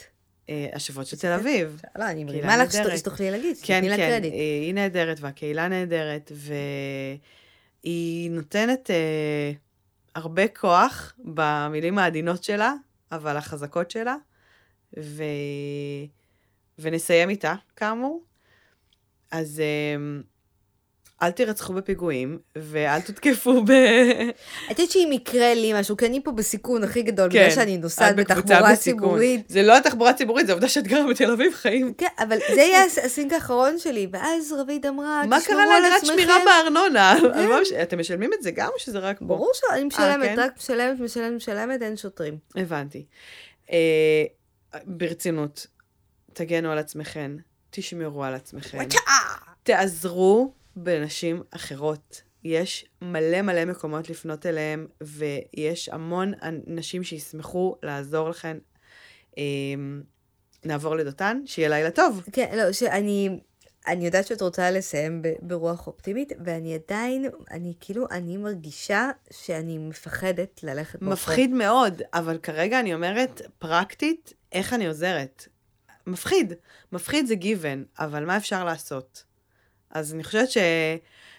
[0.48, 1.80] אה, השבועות של תל אביב.
[1.98, 4.24] לא, אני מרימה לך שתוכלי להגיד, כן, כן.
[4.24, 4.28] אה,
[4.62, 6.32] היא נהדרת והקהילה נהדרת,
[7.84, 8.90] והיא נותנת
[10.14, 12.74] הרבה כוח במילים העדינות שלה,
[13.12, 14.16] אבל החזקות שלה,
[14.98, 15.22] ו...
[16.78, 18.22] ונסיים איתה, כאמור.
[19.31, 20.20] אז אה,
[21.22, 23.70] אל תירצחו בפיגועים, ואל תותקפו ב...
[24.70, 27.77] את יודעת שאם יקרה לי משהו, כי אני פה בסיכון הכי גדול, כן, בגלל שאני
[27.79, 28.77] נוסעת בתחבורה.
[28.77, 29.49] ציבורית.
[29.49, 31.95] זה לא התחבורה הציבורית, זה עובדה שאת גרה בתל אביב חיים.
[31.99, 35.83] כן, אבל זה יהיה הס- הסינק האחרון שלי, ואז רביד אמרה, מה תשמרו קרה על
[35.83, 36.14] לאגרת עצמכם.
[36.22, 37.12] שמירה בארנונה?
[37.12, 39.24] על מה מש- אתם משלמים את זה גם או שזה רק פה?
[39.24, 40.35] ברור שאני משלמת, כן?
[40.39, 42.39] רק משלמת, משלמת, משלמת, אין שוטרים.
[42.57, 43.05] הבנתי.
[43.72, 44.24] אה,
[44.85, 45.66] ברצינות,
[46.33, 47.37] תגנו על עצמכם,
[47.70, 48.79] תשמרו על עצמכם.
[49.66, 52.22] תעזרו בנשים אחרות.
[52.44, 56.32] יש מלא מלא מקומות לפנות אליהם, ויש המון
[56.66, 58.56] נשים שישמחו לעזור לכן.
[59.38, 59.42] אה,
[60.64, 62.22] נעבור לדותן, שיהיה לילה טוב.
[62.32, 63.38] כן, לא, שאני...
[63.86, 70.62] אני יודעת שאת רוצה לסיים ברוח אופטימית, ואני עדיין, אני כאילו, אני מרגישה שאני מפחדת
[70.62, 71.12] ללכת ברחוב.
[71.12, 75.48] מפחיד מאוד, אבל כרגע אני אומרת, פרקטית, איך אני עוזרת?
[76.06, 76.52] מפחיד.
[76.92, 79.24] מפחיד זה גיוון, אבל מה אפשר לעשות?
[79.91, 80.49] אז אני חושבת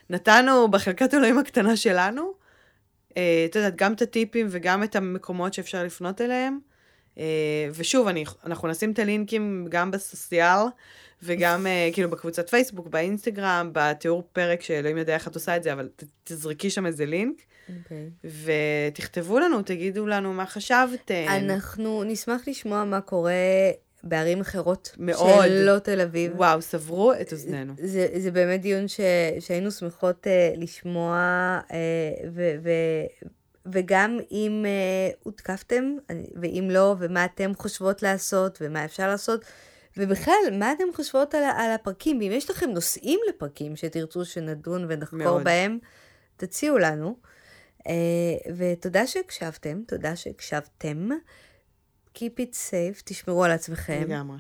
[0.10, 2.34] שנתנו בחלקת אלוהים הקטנה שלנו,
[3.18, 6.60] אה, את יודעת, גם את הטיפים וגם את המקומות שאפשר לפנות אליהם.
[7.18, 10.60] אה, ושוב, אני, אנחנו נשים את הלינקים גם בסוציאל,
[11.24, 15.74] וגם אה, כאילו בקבוצת פייסבוק, באינסטגרם, בתיאור פרק שאלוהים יודע איך את עושה את זה,
[15.74, 17.41] אבל ת, תזרקי שם איזה לינק.
[17.78, 18.10] אוקיי.
[18.24, 21.26] ותכתבו לנו, תגידו לנו מה חשבתם.
[21.28, 23.34] אנחנו נשמח לשמוע מה קורה
[24.04, 24.95] בערים אחרות.
[24.98, 25.45] מאוד.
[25.45, 26.32] שלא תל אביב.
[26.36, 27.74] וואו, סברו את אוזנינו.
[27.84, 29.00] זה, זה באמת דיון ש,
[29.39, 31.20] שהיינו שמחות uh, לשמוע,
[31.68, 31.74] uh,
[32.34, 32.70] ו, ו,
[33.66, 35.95] וגם אם uh, הותקפתם,
[36.41, 39.45] ואם לא, ומה אתם חושבות לעשות, ומה אפשר לעשות,
[39.98, 42.20] ובכלל, מה אתם חושבות על, על הפרקים?
[42.20, 45.43] ואם יש לכם נושאים לפרקים שתרצו שנדון ונחקור מאוד.
[45.43, 45.80] בהם,
[46.38, 47.16] תציעו לנו.
[47.80, 47.89] Uh,
[48.58, 51.10] ותודה שהקשבתם, תודה שהקשבתם.
[52.18, 54.01] Keep it safe, תשמרו על עצמכם.
[54.07, 54.38] לגמרי.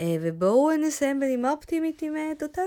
[0.00, 2.62] אה, ובואו נסיים בנימה אופטימית עם אה, דותן.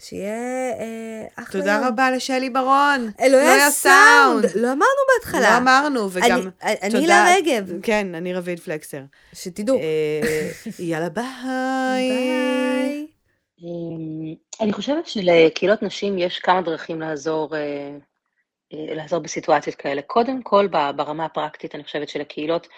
[0.00, 0.34] שיהיה
[0.78, 1.84] אה, אחלה תודה יום.
[1.84, 3.10] רבה לשלי ברון.
[3.20, 4.46] אלוהי לא הסאונד!
[4.46, 4.64] סאונד.
[4.64, 4.84] לא אמרנו
[5.18, 5.40] בהתחלה.
[5.50, 6.24] לא אמרנו, וגם
[6.62, 6.98] אני- אני תודה.
[6.98, 7.72] הילה רגב.
[7.82, 9.00] כן, אני רביד פלקסר.
[9.32, 9.78] שתדעו.
[9.78, 11.24] אה, יאללה, ביי.
[12.08, 13.06] ביי.
[13.62, 17.54] אמ, אני חושבת שלקהילות נשים יש כמה דרכים לעזור,
[18.72, 20.02] לעזור בסיטואציות כאלה.
[20.02, 22.68] קודם כל, ברמה הפרקטית, אני חושבת שלקהילות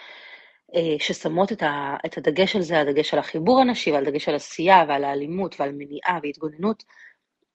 [0.99, 4.85] ששמות את ה- את הדגש על זה, הדגש על החיבור הנשי ועל דגש על עשייה
[4.87, 6.83] ועל האלימות ועל מניעה והתגוננות,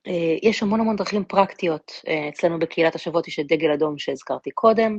[0.06, 1.92] אה, יש המון המון דרכים פרקטיות.
[2.08, 4.98] אה, אצלנו בקהילת השבות יש את דגל אדום שהזכרתי קודם,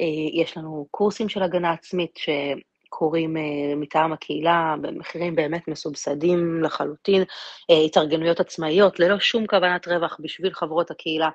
[0.00, 3.42] אה, יש לנו קורסים של הגנה עצמית שקורים אה,
[3.76, 7.24] מטעם הקהילה במחירים באמת מסובסדים לחלוטין,
[7.70, 11.28] אה, התארגנויות עצמאיות ללא שום כוונת רווח בשביל חברות הקהילה,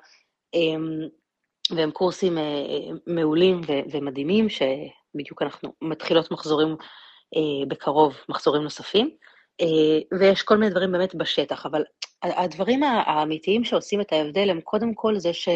[0.54, 0.60] אה,
[1.76, 3.60] והם קורסים אה, אה, מעולים
[3.90, 4.48] ומדהימים,
[5.14, 6.76] שבדיוק אנחנו מתחילות מחזורים
[7.36, 9.10] אה, בקרוב, מחזורים נוספים,
[9.60, 11.84] אה, ויש כל מיני דברים באמת בשטח, אבל
[12.22, 15.48] הדברים האמיתיים שעושים את ההבדל הם קודם כל זה ש...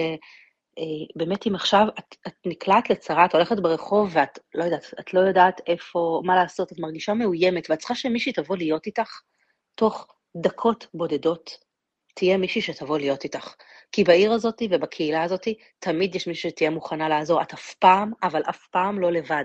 [0.79, 5.15] אה, באמת אם עכשיו את, את נקלעת לצרה, את הולכת ברחוב ואת לא יודעת, את
[5.15, 9.21] לא יודעת איפה, מה לעשות, את מרגישה מאוימת ואת צריכה שמישהי תבוא להיות איתך,
[9.75, 10.07] תוך
[10.37, 11.51] דקות בודדות
[12.19, 13.55] תהיה מישהי שתבוא להיות איתך.
[13.93, 15.49] כי בעיר הזאת ובקהילה הזאת
[15.79, 19.45] תמיד יש מישהי שתהיה מוכנה לעזור, את אף פעם, אבל אף פעם לא לבד.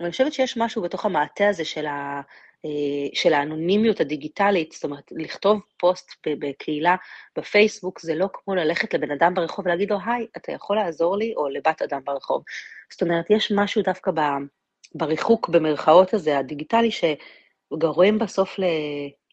[0.00, 2.20] ואני חושבת שיש משהו בתוך המעטה הזה של, ה,
[2.64, 6.96] אה, של האנונימיות הדיגיטלית, זאת אומרת, לכתוב פוסט בקהילה
[7.38, 11.34] בפייסבוק זה לא כמו ללכת לבן אדם ברחוב ולהגיד לו, היי, אתה יכול לעזור לי?
[11.36, 12.42] או לבת אדם ברחוב.
[12.90, 14.20] זאת אומרת, יש משהו דווקא ב,
[14.94, 18.64] בריחוק במרכאות הזה, הדיגיטלי, שגורם בסוף ל,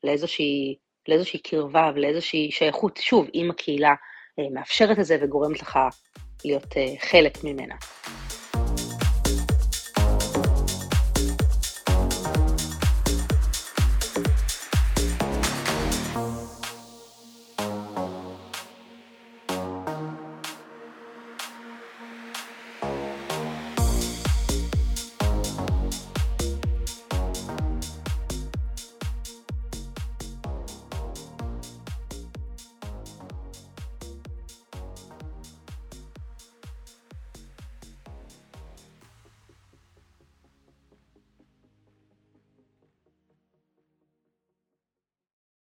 [0.03, 0.75] לאיזושהי,
[1.07, 3.93] לאיזושהי קרבה ולאיזושהי שייכות, שוב, עם הקהילה
[4.39, 5.79] אה, מאפשרת את זה וגורמת לך
[6.45, 7.75] להיות אה, חלק ממנה.